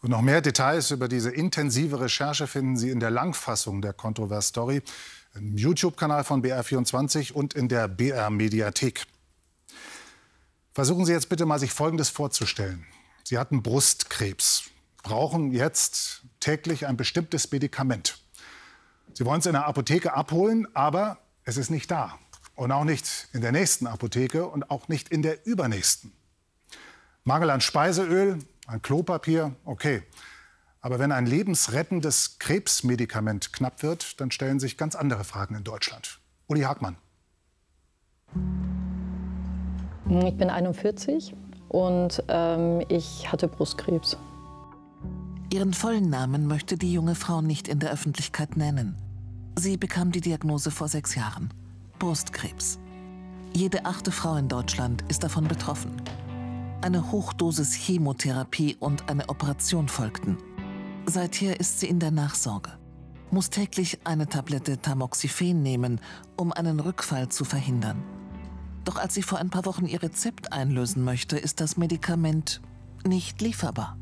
Und 0.00 0.10
noch 0.10 0.20
mehr 0.20 0.42
Details 0.42 0.90
über 0.90 1.08
diese 1.08 1.30
intensive 1.30 1.98
Recherche 1.98 2.46
finden 2.46 2.76
Sie 2.76 2.90
in 2.90 3.00
der 3.00 3.10
Langfassung 3.10 3.80
der 3.80 3.94
Kontrovers 3.94 4.48
Story 4.48 4.82
im 5.34 5.56
YouTube-Kanal 5.56 6.24
von 6.24 6.42
BR24 6.42 7.32
und 7.32 7.54
in 7.54 7.68
der 7.68 7.88
BR-Mediathek. 7.88 9.06
Versuchen 10.74 11.06
Sie 11.06 11.12
jetzt 11.12 11.28
bitte 11.28 11.46
mal, 11.46 11.58
sich 11.58 11.72
Folgendes 11.72 12.10
vorzustellen. 12.10 12.84
Sie 13.22 13.38
hatten 13.38 13.62
Brustkrebs, 13.62 14.64
brauchen 15.02 15.52
jetzt 15.52 16.22
täglich 16.40 16.86
ein 16.86 16.98
bestimmtes 16.98 17.50
Medikament. 17.50 18.18
Sie 19.14 19.24
wollen 19.24 19.40
es 19.40 19.46
in 19.46 19.52
der 19.52 19.66
Apotheke 19.66 20.14
abholen, 20.14 20.66
aber 20.74 21.18
es 21.44 21.56
ist 21.56 21.70
nicht 21.70 21.90
da. 21.90 22.18
Und 22.54 22.70
auch 22.72 22.84
nicht 22.84 23.28
in 23.32 23.40
der 23.40 23.52
nächsten 23.52 23.86
Apotheke 23.86 24.46
und 24.46 24.70
auch 24.70 24.88
nicht 24.88 25.08
in 25.08 25.22
der 25.22 25.46
übernächsten. 25.46 26.12
Mangel 27.24 27.50
an 27.50 27.60
Speiseöl, 27.60 28.38
an 28.66 28.82
Klopapier, 28.82 29.54
okay. 29.64 30.02
Aber 30.80 30.98
wenn 30.98 31.12
ein 31.12 31.26
lebensrettendes 31.26 32.38
Krebsmedikament 32.38 33.52
knapp 33.52 33.82
wird, 33.82 34.20
dann 34.20 34.30
stellen 34.30 34.60
sich 34.60 34.76
ganz 34.76 34.94
andere 34.94 35.24
Fragen 35.24 35.54
in 35.54 35.64
Deutschland. 35.64 36.20
Uli 36.46 36.60
Hagmann. 36.60 36.96
Ich 40.06 40.36
bin 40.36 40.50
41 40.50 41.34
und 41.70 42.22
ähm, 42.28 42.84
ich 42.88 43.32
hatte 43.32 43.48
Brustkrebs. 43.48 44.18
Ihren 45.50 45.72
vollen 45.72 46.10
Namen 46.10 46.46
möchte 46.46 46.76
die 46.76 46.92
junge 46.92 47.14
Frau 47.14 47.40
nicht 47.40 47.68
in 47.68 47.78
der 47.78 47.90
Öffentlichkeit 47.90 48.56
nennen. 48.56 48.96
Sie 49.58 49.76
bekam 49.76 50.12
die 50.12 50.20
Diagnose 50.20 50.70
vor 50.70 50.88
sechs 50.88 51.14
Jahren. 51.14 51.48
Brustkrebs. 52.04 52.78
Jede 53.54 53.86
achte 53.86 54.12
Frau 54.12 54.36
in 54.36 54.46
Deutschland 54.46 55.02
ist 55.08 55.24
davon 55.24 55.48
betroffen. 55.48 56.02
Eine 56.82 57.10
Hochdosis 57.10 57.72
Chemotherapie 57.72 58.76
und 58.78 59.08
eine 59.08 59.30
Operation 59.30 59.88
folgten. 59.88 60.36
Seither 61.06 61.58
ist 61.58 61.80
sie 61.80 61.88
in 61.88 62.00
der 62.00 62.10
Nachsorge. 62.10 62.72
Muss 63.30 63.48
täglich 63.48 64.00
eine 64.04 64.28
Tablette 64.28 64.76
Tamoxifen 64.82 65.62
nehmen, 65.62 65.98
um 66.36 66.52
einen 66.52 66.78
Rückfall 66.78 67.30
zu 67.30 67.46
verhindern. 67.46 68.02
Doch 68.84 68.96
als 68.96 69.14
sie 69.14 69.22
vor 69.22 69.38
ein 69.38 69.48
paar 69.48 69.64
Wochen 69.64 69.86
ihr 69.86 70.02
Rezept 70.02 70.52
einlösen 70.52 71.04
möchte, 71.04 71.38
ist 71.38 71.58
das 71.62 71.78
Medikament 71.78 72.60
nicht 73.06 73.40
lieferbar. 73.40 73.96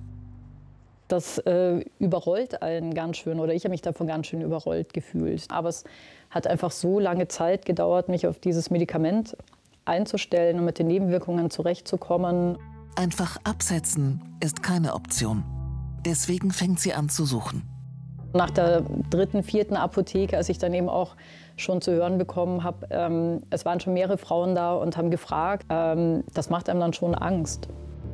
Das 1.12 1.36
äh, 1.40 1.84
überrollt 1.98 2.62
einen 2.62 2.94
ganz 2.94 3.18
schön 3.18 3.38
oder 3.38 3.52
ich 3.52 3.64
habe 3.64 3.72
mich 3.72 3.82
davon 3.82 4.06
ganz 4.06 4.28
schön 4.28 4.40
überrollt 4.40 4.94
gefühlt. 4.94 5.44
Aber 5.50 5.68
es 5.68 5.84
hat 6.30 6.46
einfach 6.46 6.70
so 6.70 6.98
lange 6.98 7.28
Zeit 7.28 7.66
gedauert, 7.66 8.08
mich 8.08 8.26
auf 8.26 8.38
dieses 8.38 8.70
Medikament 8.70 9.36
einzustellen 9.84 10.58
und 10.58 10.64
mit 10.64 10.78
den 10.78 10.86
Nebenwirkungen 10.86 11.50
zurechtzukommen. 11.50 12.56
Einfach 12.96 13.36
absetzen 13.44 14.22
ist 14.42 14.62
keine 14.62 14.94
Option. 14.94 15.44
Deswegen 16.06 16.50
fängt 16.50 16.80
sie 16.80 16.94
an 16.94 17.10
zu 17.10 17.26
suchen. 17.26 17.60
Nach 18.32 18.48
der 18.48 18.80
dritten, 19.10 19.42
vierten 19.42 19.76
Apotheke, 19.76 20.38
als 20.38 20.48
ich 20.48 20.56
dann 20.56 20.72
eben 20.72 20.88
auch 20.88 21.16
schon 21.56 21.82
zu 21.82 21.92
hören 21.92 22.16
bekommen 22.16 22.64
habe, 22.64 22.86
ähm, 22.88 23.42
es 23.50 23.66
waren 23.66 23.80
schon 23.80 23.92
mehrere 23.92 24.16
Frauen 24.16 24.54
da 24.54 24.72
und 24.72 24.96
haben 24.96 25.10
gefragt, 25.10 25.66
ähm, 25.68 26.24
das 26.32 26.48
macht 26.48 26.70
einem 26.70 26.80
dann 26.80 26.94
schon 26.94 27.14
Angst. 27.14 27.68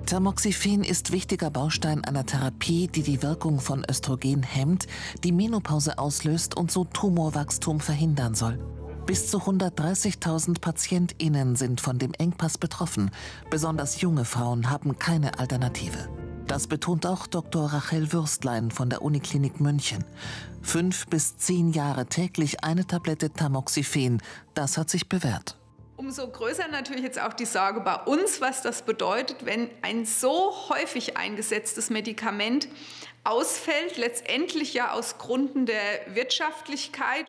Tamoxifen 0.09 0.85
ist 0.85 1.12
wichtiger 1.12 1.51
Baustein 1.51 2.03
einer 2.03 2.25
Therapie, 2.25 2.88
die 2.88 3.03
die 3.03 3.23
Wirkung 3.23 3.61
von 3.61 3.85
Östrogen 3.90 4.42
hemmt, 4.42 4.87
die 5.23 5.33
Menopause 5.33 5.99
auslöst 5.99 6.57
und 6.57 6.71
so 6.71 6.87
Tumorwachstum 6.87 7.79
verhindern 7.79 8.35
soll. 8.35 8.59
Bis 9.05 9.31
zu 9.31 9.37
130.000 9.37 10.62
PatientInnen 10.62 11.57
sind 11.57 11.83
von 11.83 11.99
dem 11.99 12.14
Engpass 12.14 12.57
betroffen. 12.57 13.11
Besonders 13.51 14.01
junge 14.01 14.25
Frauen 14.25 14.71
haben 14.71 14.99
keine 14.99 15.38
Alternative. 15.38 16.09
Das 16.47 16.68
betont 16.68 17.05
auch 17.05 17.27
Dr. 17.27 17.71
Rachel 17.71 18.11
Würstlein 18.11 18.71
von 18.71 18.88
der 18.88 19.03
Uniklinik 19.03 19.61
München. 19.61 20.07
Fünf 20.62 21.07
bis 21.09 21.37
zehn 21.37 21.71
Jahre 21.73 22.07
täglich 22.07 22.64
eine 22.64 22.87
Tablette 22.87 23.31
Tamoxifen, 23.31 24.23
das 24.55 24.79
hat 24.79 24.88
sich 24.88 25.11
bewährt. 25.11 25.59
Umso 25.98 26.28
größer 26.28 26.68
natürlich 26.68 27.02
jetzt 27.02 27.20
auch 27.20 27.32
die 27.32 27.44
Sorge 27.44 27.80
bei 27.80 27.96
uns, 27.96 28.40
was 28.40 28.62
das 28.62 28.82
bedeutet, 28.82 29.44
wenn 29.44 29.68
ein 29.82 30.06
so 30.06 30.54
häufig 30.68 31.16
eingesetztes 31.16 31.90
Medikament 31.90 32.68
ausfällt, 33.24 33.96
letztendlich 33.96 34.74
ja 34.74 34.92
aus 34.92 35.18
Gründen 35.18 35.66
der 35.66 35.74
Wirtschaftlichkeit. 36.14 37.26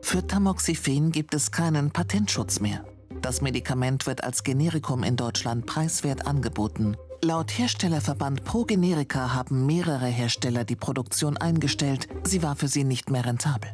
Für 0.00 0.26
Tamoxifen 0.26 1.12
gibt 1.12 1.34
es 1.34 1.52
keinen 1.52 1.90
Patentschutz 1.90 2.58
mehr. 2.58 2.86
Das 3.20 3.42
Medikament 3.42 4.06
wird 4.06 4.24
als 4.24 4.44
Generikum 4.44 5.02
in 5.02 5.16
Deutschland 5.16 5.66
preiswert 5.66 6.26
angeboten. 6.26 6.96
Laut 7.22 7.50
Herstellerverband 7.50 8.46
Pro 8.46 8.64
Generica 8.64 9.34
haben 9.34 9.66
mehrere 9.66 10.06
Hersteller 10.06 10.64
die 10.64 10.74
Produktion 10.74 11.36
eingestellt. 11.36 12.08
Sie 12.24 12.42
war 12.42 12.56
für 12.56 12.68
sie 12.68 12.84
nicht 12.84 13.10
mehr 13.10 13.26
rentabel. 13.26 13.70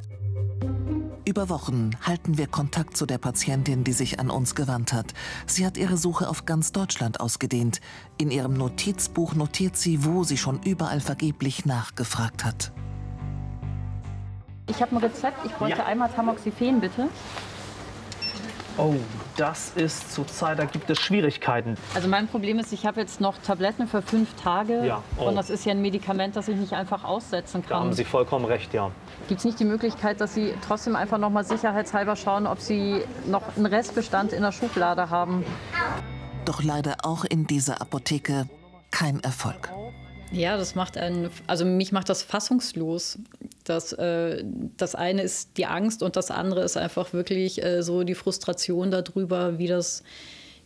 Über 1.29 1.49
Wochen 1.49 1.91
halten 2.07 2.39
wir 2.39 2.47
Kontakt 2.47 2.97
zu 2.97 3.05
der 3.05 3.19
Patientin, 3.19 3.83
die 3.83 3.93
sich 3.93 4.21
an 4.21 4.31
uns 4.31 4.55
gewandt 4.55 4.93
hat. 4.93 5.13
Sie 5.47 5.67
hat 5.67 5.77
ihre 5.77 5.97
Suche 5.97 6.29
auf 6.29 6.45
ganz 6.45 6.71
Deutschland 6.71 7.19
ausgedehnt. 7.19 7.81
In 8.17 8.31
ihrem 8.31 8.55
Notizbuch 8.55 9.35
notiert 9.35 9.77
sie, 9.77 10.05
wo 10.05 10.23
sie 10.23 10.37
schon 10.37 10.63
überall 10.63 11.01
vergeblich 11.01 11.67
nachgefragt 11.67 12.45
hat. 12.45 12.71
Ich 14.71 14.81
habe 14.81 14.95
ein 14.95 14.99
Rezept. 14.99 15.45
Ich 15.45 15.53
bräuchte 15.53 15.79
Ja. 15.79 15.87
einmal 15.87 16.11
Tamoxifen, 16.11 16.79
bitte. 16.81 17.09
Oh, 18.79 18.95
das 19.37 19.73
ist 19.75 20.13
zurzeit, 20.13 20.59
da 20.59 20.65
gibt 20.67 20.91
es 20.91 20.99
Schwierigkeiten. 20.99 21.77
Also 21.95 22.09
mein 22.09 22.29
Problem 22.29 22.59
ist, 22.59 22.73
ich 22.73 22.85
habe 22.85 23.01
jetzt 23.01 23.21
noch 23.23 23.39
Tabletten 23.39 23.87
für 23.87 24.03
fünf 24.03 24.35
Tage. 24.35 24.85
Ja. 24.85 25.03
Oh. 25.17 25.29
Und 25.29 25.37
das 25.37 25.49
ist 25.49 25.65
ja 25.65 25.73
ein 25.73 25.81
Medikament, 25.81 26.37
das 26.37 26.49
ich 26.49 26.57
nicht 26.57 26.75
einfach 26.75 27.03
aussetzen 27.03 27.63
Da 27.67 27.77
haben 27.77 27.89
kann. 27.89 27.93
Sie 27.95 28.05
vollkommen 28.05 28.45
recht, 28.45 28.75
ja. 28.75 28.91
Gibt 29.29 29.39
es 29.39 29.45
nicht 29.47 29.59
die 29.61 29.65
Möglichkeit, 29.65 30.21
dass 30.21 30.35
Sie 30.35 30.53
trotzdem 30.67 30.95
einfach 30.95 31.19
noch 31.19 31.31
mal 31.31 31.45
sicherheitshalber 31.45 32.17
schauen, 32.17 32.47
ob 32.47 32.61
Sie 32.61 33.03
noch 33.27 33.57
einen 33.57 33.67
Restbestand 33.67 34.33
in 34.33 34.43
der 34.43 34.53
Schublade 34.53 35.09
haben? 35.09 35.45
Doch 36.45 36.63
leider 36.63 36.97
auch 37.03 37.25
in 37.25 37.47
dieser 37.47 37.81
Apotheke 37.81 38.47
kein 38.91 39.21
Erfolg. 39.21 39.71
Ja, 40.33 40.57
das 40.57 40.75
macht 40.75 40.99
einen, 40.99 41.31
also 41.47 41.65
mich 41.65 41.93
macht 41.93 42.09
das 42.09 42.23
fassungslos. 42.23 43.19
Das, 43.65 43.93
äh, 43.93 44.45
das 44.77 44.95
eine 44.95 45.23
ist 45.23 45.57
die 45.57 45.67
Angst 45.67 46.03
und 46.03 46.17
das 46.17 46.31
andere 46.31 46.63
ist 46.63 46.77
einfach 46.77 47.13
wirklich 47.13 47.63
äh, 47.63 47.83
so 47.83 48.03
die 48.03 48.15
Frustration 48.15 48.91
darüber, 48.91 49.59
wie 49.59 49.67
das 49.67 50.03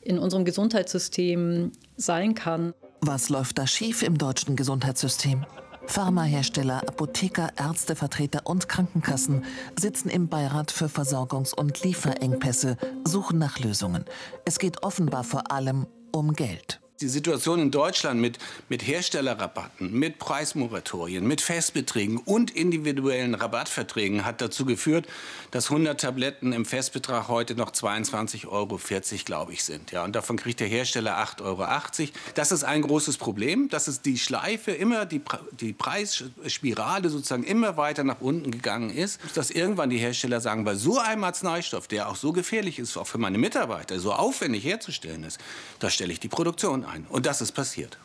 in 0.00 0.18
unserem 0.18 0.44
Gesundheitssystem 0.44 1.72
sein 1.96 2.34
kann. 2.34 2.72
Was 3.02 3.28
läuft 3.28 3.58
da 3.58 3.66
schief 3.66 4.02
im 4.02 4.18
deutschen 4.18 4.56
Gesundheitssystem? 4.56 5.44
Pharmahersteller, 5.86 6.82
Apotheker, 6.86 7.50
Ärztevertreter 7.56 8.42
und 8.44 8.68
Krankenkassen 8.68 9.44
sitzen 9.78 10.08
im 10.08 10.28
Beirat 10.28 10.70
für 10.70 10.86
Versorgungs- 10.86 11.54
und 11.54 11.82
Lieferengpässe, 11.82 12.76
suchen 13.04 13.38
nach 13.38 13.58
Lösungen. 13.58 14.04
Es 14.44 14.58
geht 14.58 14.82
offenbar 14.82 15.24
vor 15.24 15.50
allem 15.50 15.86
um 16.12 16.34
Geld. 16.34 16.80
Die 17.00 17.08
Situation 17.08 17.60
in 17.60 17.70
Deutschland 17.70 18.20
mit, 18.20 18.38
mit 18.68 18.86
Herstellerrabatten, 18.86 19.90
mit 19.90 20.18
Preismoratorien, 20.18 21.26
mit 21.26 21.40
Festbeträgen 21.40 22.18
und 22.18 22.50
individuellen 22.50 23.34
Rabattverträgen 23.34 24.26
hat 24.26 24.42
dazu 24.42 24.66
geführt, 24.66 25.06
dass 25.50 25.70
100 25.70 25.98
Tabletten 25.98 26.52
im 26.52 26.66
Festbetrag 26.66 27.28
heute 27.28 27.54
noch 27.54 27.70
22,40 27.70 28.48
Euro, 28.48 28.78
glaube 29.24 29.54
ich, 29.54 29.64
sind. 29.64 29.92
Ja, 29.92 30.04
und 30.04 30.14
davon 30.14 30.36
kriegt 30.36 30.60
der 30.60 30.66
Hersteller 30.66 31.16
8,80 31.16 31.40
Euro. 31.42 32.10
Das 32.34 32.52
ist 32.52 32.64
ein 32.64 32.82
großes 32.82 33.16
Problem. 33.16 33.70
Das 33.70 33.88
ist 33.88 34.04
die 34.04 34.18
Schleife, 34.18 34.72
immer 34.72 35.06
die, 35.06 35.22
die 35.58 35.72
Preisspirale 35.72 37.08
sozusagen 37.08 37.44
immer 37.44 37.78
weiter 37.78 38.04
nach 38.04 38.20
unten 38.20 38.50
gegangen 38.50 38.90
ist. 38.90 39.20
Dass 39.34 39.50
irgendwann 39.50 39.88
die 39.88 39.96
Hersteller 39.96 40.42
sagen, 40.42 40.64
bei 40.64 40.74
so 40.74 40.98
einem 40.98 41.24
Arzneistoff, 41.24 41.88
der 41.88 42.10
auch 42.10 42.16
so 42.16 42.32
gefährlich 42.32 42.78
ist, 42.78 42.98
auch 42.98 43.06
für 43.06 43.16
meine 43.16 43.38
Mitarbeiter, 43.38 43.98
so 43.98 44.12
aufwendig 44.12 44.64
herzustellen 44.64 45.24
ist, 45.24 45.40
da 45.78 45.88
stelle 45.88 46.12
ich 46.12 46.20
die 46.20 46.28
Produktion 46.28 46.89
ein. 46.90 47.06
Und 47.08 47.26
das 47.26 47.40
ist 47.40 47.52
passiert. 47.52 47.98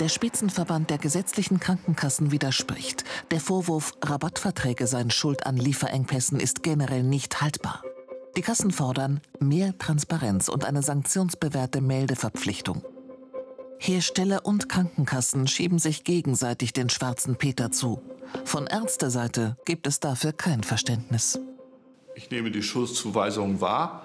Der 0.00 0.08
Spitzenverband 0.08 0.90
der 0.90 0.98
gesetzlichen 0.98 1.60
Krankenkassen 1.60 2.32
widerspricht. 2.32 3.04
Der 3.30 3.40
Vorwurf, 3.40 3.92
Rabattverträge 4.02 4.86
seien 4.88 5.10
schuld 5.10 5.46
an 5.46 5.56
Lieferengpässen, 5.56 6.40
ist 6.40 6.62
generell 6.64 7.04
nicht 7.04 7.40
haltbar. 7.40 7.82
Die 8.36 8.42
Kassen 8.42 8.72
fordern 8.72 9.20
mehr 9.38 9.78
Transparenz 9.78 10.48
und 10.48 10.64
eine 10.64 10.82
sanktionsbewährte 10.82 11.80
Meldeverpflichtung. 11.80 12.82
Hersteller 13.78 14.44
und 14.44 14.68
Krankenkassen 14.68 15.46
schieben 15.46 15.78
sich 15.78 16.02
gegenseitig 16.02 16.72
den 16.72 16.90
schwarzen 16.90 17.36
Peter 17.36 17.70
zu. 17.70 18.02
Von 18.44 18.66
Ärzteseite 18.66 19.56
gibt 19.64 19.86
es 19.86 20.00
dafür 20.00 20.32
kein 20.32 20.64
Verständnis. 20.64 21.38
Ich 22.16 22.30
nehme 22.30 22.50
die 22.50 22.62
Schuldzuweisung 22.62 23.60
wahr. 23.60 24.02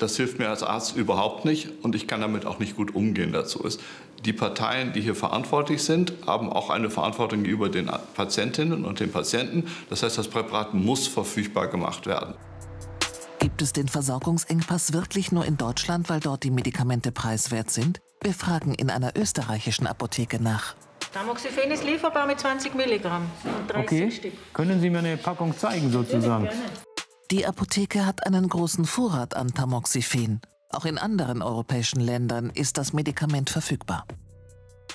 Das 0.00 0.16
hilft 0.16 0.38
mir 0.38 0.48
als 0.48 0.62
Arzt 0.62 0.96
überhaupt 0.96 1.44
nicht 1.44 1.68
und 1.82 1.94
ich 1.94 2.06
kann 2.08 2.22
damit 2.22 2.46
auch 2.46 2.58
nicht 2.58 2.74
gut 2.74 2.94
umgehen. 2.94 3.32
Dazu 3.32 3.62
ist 3.64 3.82
die 4.24 4.32
Parteien, 4.32 4.94
die 4.94 5.02
hier 5.02 5.14
verantwortlich 5.14 5.82
sind, 5.82 6.14
haben 6.26 6.50
auch 6.50 6.70
eine 6.70 6.88
Verantwortung 6.88 7.42
gegenüber 7.42 7.68
den 7.68 7.90
Patientinnen 8.14 8.86
und 8.86 9.00
den 9.00 9.12
Patienten. 9.12 9.66
Das 9.90 10.02
heißt, 10.02 10.16
das 10.16 10.28
Präparat 10.28 10.72
muss 10.72 11.06
verfügbar 11.06 11.68
gemacht 11.68 12.06
werden. 12.06 12.34
Gibt 13.40 13.60
es 13.60 13.74
den 13.74 13.88
Versorgungsengpass 13.88 14.94
wirklich 14.94 15.32
nur 15.32 15.44
in 15.44 15.58
Deutschland, 15.58 16.08
weil 16.08 16.20
dort 16.20 16.44
die 16.44 16.50
Medikamente 16.50 17.12
preiswert 17.12 17.70
sind? 17.70 18.00
Wir 18.22 18.32
fragen 18.32 18.72
in 18.74 18.88
einer 18.88 19.12
österreichischen 19.18 19.86
Apotheke 19.86 20.42
nach. 20.42 20.76
Tamoxifen 21.12 21.70
ist 21.70 21.84
lieferbar 21.84 22.26
mit 22.26 22.40
20 22.40 22.74
Milligramm 22.74 23.30
und 23.44 23.70
30 23.70 23.84
Okay, 23.84 24.10
Stück. 24.10 24.32
können 24.54 24.80
Sie 24.80 24.88
mir 24.88 25.00
eine 25.00 25.18
Packung 25.18 25.54
zeigen 25.58 25.90
sozusagen? 25.90 26.48
Die 27.30 27.46
Apotheke 27.46 28.06
hat 28.06 28.26
einen 28.26 28.48
großen 28.48 28.84
Vorrat 28.84 29.36
an 29.36 29.54
Tamoxifen. 29.54 30.40
Auch 30.70 30.84
in 30.84 30.98
anderen 30.98 31.42
europäischen 31.42 32.00
Ländern 32.00 32.50
ist 32.50 32.76
das 32.76 32.92
Medikament 32.92 33.50
verfügbar. 33.50 34.04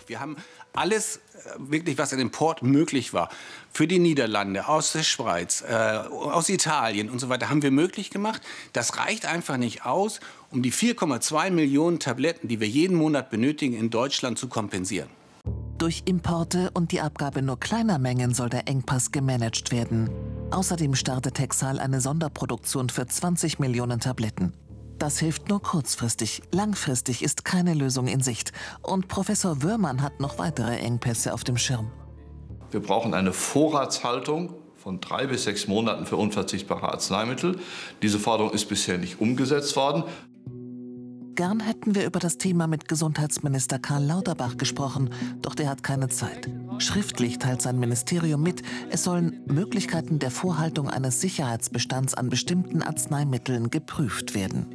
Wir 0.08 0.19
haben 0.19 0.36
alles, 0.74 1.17
äh, 1.17 1.19
wirklich, 1.58 1.98
was 1.98 2.12
an 2.12 2.19
Import 2.19 2.62
möglich 2.62 3.13
war, 3.13 3.30
für 3.71 3.88
die 3.88 4.00
Niederlande, 4.00 4.67
aus 4.67 4.91
der 4.91 5.04
Schweiz, 5.04 5.63
äh, 5.65 5.74
aus 5.74 6.50
Italien 6.50 7.10
und 7.10 7.19
so 7.19 7.30
weiter, 7.30 7.50
haben 7.50 7.62
wir 7.62 7.71
möglich 7.71 8.10
gemacht. 8.10 8.41
Das 8.74 8.98
reicht 8.98 9.26
einfach 9.26 9.56
nicht 9.56 9.86
aus, 9.86 10.19
um 10.52 10.62
die 10.62 10.74
4,2 10.74 11.52
Millionen 11.52 12.00
Tabletten, 12.02 12.50
die 12.50 12.60
wir 12.60 12.67
jeden 12.67 12.98
Monat 12.98 13.30
benötigen, 13.30 13.76
in 13.76 13.89
Deutschland 13.89 14.38
zu 14.38 14.50
kompensieren. 14.50 15.10
Durch 15.78 16.04
Importe 16.06 16.71
und 16.74 16.91
die 16.91 17.00
Abgabe 17.00 17.41
nur 17.41 17.62
kleiner 17.62 17.98
Mengen 17.98 18.34
soll 18.34 18.50
der 18.50 18.67
Engpass 18.67 19.13
gemanagt 19.13 19.71
werden. 19.71 20.10
Außerdem 20.51 20.95
startet 20.95 21.39
Hexal 21.39 21.79
eine 21.79 22.01
Sonderproduktion 22.01 22.89
für 22.89 23.05
20 23.05 23.60
Millionen 23.60 23.99
Tabletten. 23.99 24.53
Das 24.99 25.19
hilft 25.19 25.49
nur 25.49 25.62
kurzfristig. 25.62 26.41
Langfristig 26.53 27.21
ist 27.23 27.43
keine 27.43 27.73
Lösung 27.73 28.08
in 28.08 28.21
Sicht. 28.21 28.53
Und 28.81 29.08
Professor 29.08 29.62
Wörmann 29.63 30.01
hat 30.01 30.19
noch 30.19 30.38
weitere 30.38 30.77
Engpässe 30.77 31.34
auf 31.34 31.43
dem 31.43 31.58
Schirm. 31.58 31.91
Wir 32.71 32.79
brauchen 32.79 33.13
eine 33.13 33.34
Vorratshaltung 33.34 34.53
von 34.77 35.01
drei 35.01 35.27
bis 35.27 35.43
sechs 35.43 35.67
Monaten 35.67 36.05
für 36.05 36.15
unverzichtbare 36.15 36.89
Arzneimittel. 36.89 37.60
Diese 38.01 38.19
Forderung 38.19 38.53
ist 38.53 38.69
bisher 38.69 38.97
nicht 38.97 39.19
umgesetzt 39.19 39.75
worden. 39.75 40.03
Gern 41.36 41.60
hätten 41.60 41.95
wir 41.95 42.06
über 42.06 42.19
das 42.19 42.38
Thema 42.38 42.65
mit 42.65 42.88
Gesundheitsminister 42.88 43.78
Karl 43.78 44.06
Lauterbach 44.06 44.56
gesprochen, 44.56 45.10
doch 45.41 45.54
der 45.54 45.69
hat 45.69 45.84
keine 45.84 46.08
Zeit. 46.08 46.50
Schriftlich 46.78 47.39
teilt 47.39 47.62
sein 47.62 47.78
Ministerium 47.78 48.41
mit, 48.41 48.62
es 48.89 49.04
sollen 49.04 49.41
Möglichkeiten 49.45 50.17
der 50.17 50.32
Vorhaltung 50.32 50.89
eines 50.89 51.19
Sicherheitsbestands 51.19 52.13
an 52.13 52.30
bestimmten 52.30 52.82
Arzneimitteln 52.82 53.69
geprüft 53.69 54.34
werden. 54.34 54.67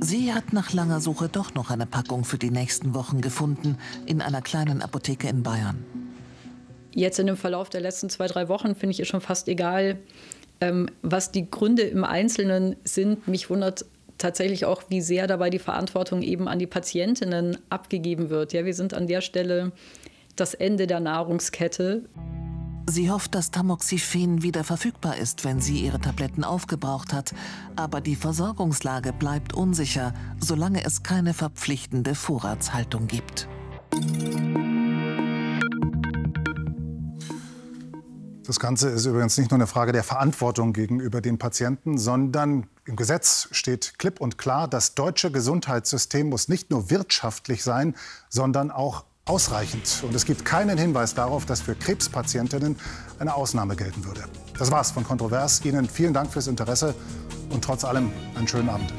Sie 0.00 0.32
hat 0.32 0.54
nach 0.54 0.72
langer 0.72 1.02
Suche 1.02 1.28
doch 1.28 1.52
noch 1.52 1.70
eine 1.70 1.84
Packung 1.84 2.24
für 2.24 2.38
die 2.38 2.50
nächsten 2.50 2.94
Wochen 2.94 3.20
gefunden, 3.20 3.76
in 4.06 4.22
einer 4.22 4.40
kleinen 4.40 4.80
Apotheke 4.80 5.28
in 5.28 5.42
Bayern. 5.42 5.84
Jetzt 6.94 7.18
in 7.18 7.26
dem 7.26 7.36
Verlauf 7.36 7.68
der 7.68 7.82
letzten 7.82 8.08
zwei, 8.08 8.26
drei 8.26 8.48
Wochen 8.48 8.74
finde 8.74 8.92
ich 8.92 9.00
es 9.00 9.08
schon 9.08 9.20
fast 9.20 9.48
egal, 9.48 9.98
ähm, 10.62 10.88
was 11.02 11.30
die 11.30 11.50
Gründe 11.50 11.82
im 11.82 12.04
Einzelnen 12.04 12.76
sind. 12.84 13.28
Mich 13.28 13.50
wundert 13.50 13.84
tatsächlich 14.18 14.64
auch, 14.64 14.82
wie 14.88 15.00
sehr 15.00 15.26
dabei 15.26 15.50
die 15.50 15.58
Verantwortung 15.58 16.22
eben 16.22 16.48
an 16.48 16.58
die 16.58 16.66
Patientinnen 16.66 17.58
abgegeben 17.70 18.30
wird. 18.30 18.52
Ja, 18.52 18.64
wir 18.64 18.74
sind 18.74 18.94
an 18.94 19.06
der 19.06 19.20
Stelle 19.20 19.72
das 20.36 20.54
Ende 20.54 20.86
der 20.86 21.00
Nahrungskette. 21.00 22.04
Sie 22.86 23.10
hofft, 23.10 23.34
dass 23.34 23.50
Tamoxifen 23.50 24.42
wieder 24.42 24.64
verfügbar 24.64 25.16
ist, 25.18 25.44
wenn 25.44 25.60
sie 25.60 25.80
ihre 25.80 26.00
Tabletten 26.00 26.42
aufgebraucht 26.42 27.12
hat. 27.12 27.34
Aber 27.76 28.00
die 28.00 28.16
Versorgungslage 28.16 29.12
bleibt 29.12 29.52
unsicher, 29.52 30.14
solange 30.40 30.84
es 30.84 31.02
keine 31.02 31.34
verpflichtende 31.34 32.14
Vorratshaltung 32.14 33.06
gibt. 33.06 33.46
Das 38.48 38.58
Ganze 38.58 38.88
ist 38.88 39.04
übrigens 39.04 39.36
nicht 39.36 39.50
nur 39.50 39.58
eine 39.58 39.66
Frage 39.66 39.92
der 39.92 40.02
Verantwortung 40.02 40.72
gegenüber 40.72 41.20
den 41.20 41.36
Patienten, 41.36 41.98
sondern 41.98 42.66
im 42.86 42.96
Gesetz 42.96 43.46
steht 43.50 43.98
klipp 43.98 44.22
und 44.22 44.38
klar, 44.38 44.68
das 44.68 44.94
deutsche 44.94 45.30
Gesundheitssystem 45.30 46.30
muss 46.30 46.48
nicht 46.48 46.70
nur 46.70 46.88
wirtschaftlich 46.88 47.62
sein, 47.62 47.94
sondern 48.30 48.70
auch 48.70 49.04
ausreichend. 49.26 50.02
Und 50.02 50.14
es 50.14 50.24
gibt 50.24 50.46
keinen 50.46 50.78
Hinweis 50.78 51.12
darauf, 51.12 51.44
dass 51.44 51.60
für 51.60 51.74
Krebspatientinnen 51.74 52.78
eine 53.18 53.34
Ausnahme 53.34 53.76
gelten 53.76 54.06
würde. 54.06 54.24
Das 54.58 54.70
war's 54.70 54.92
von 54.92 55.04
Kontrovers. 55.04 55.62
Ihnen 55.66 55.86
vielen 55.86 56.14
Dank 56.14 56.32
fürs 56.32 56.46
Interesse 56.46 56.94
und 57.50 57.62
trotz 57.62 57.84
allem 57.84 58.10
einen 58.34 58.48
schönen 58.48 58.70
Abend. 58.70 58.90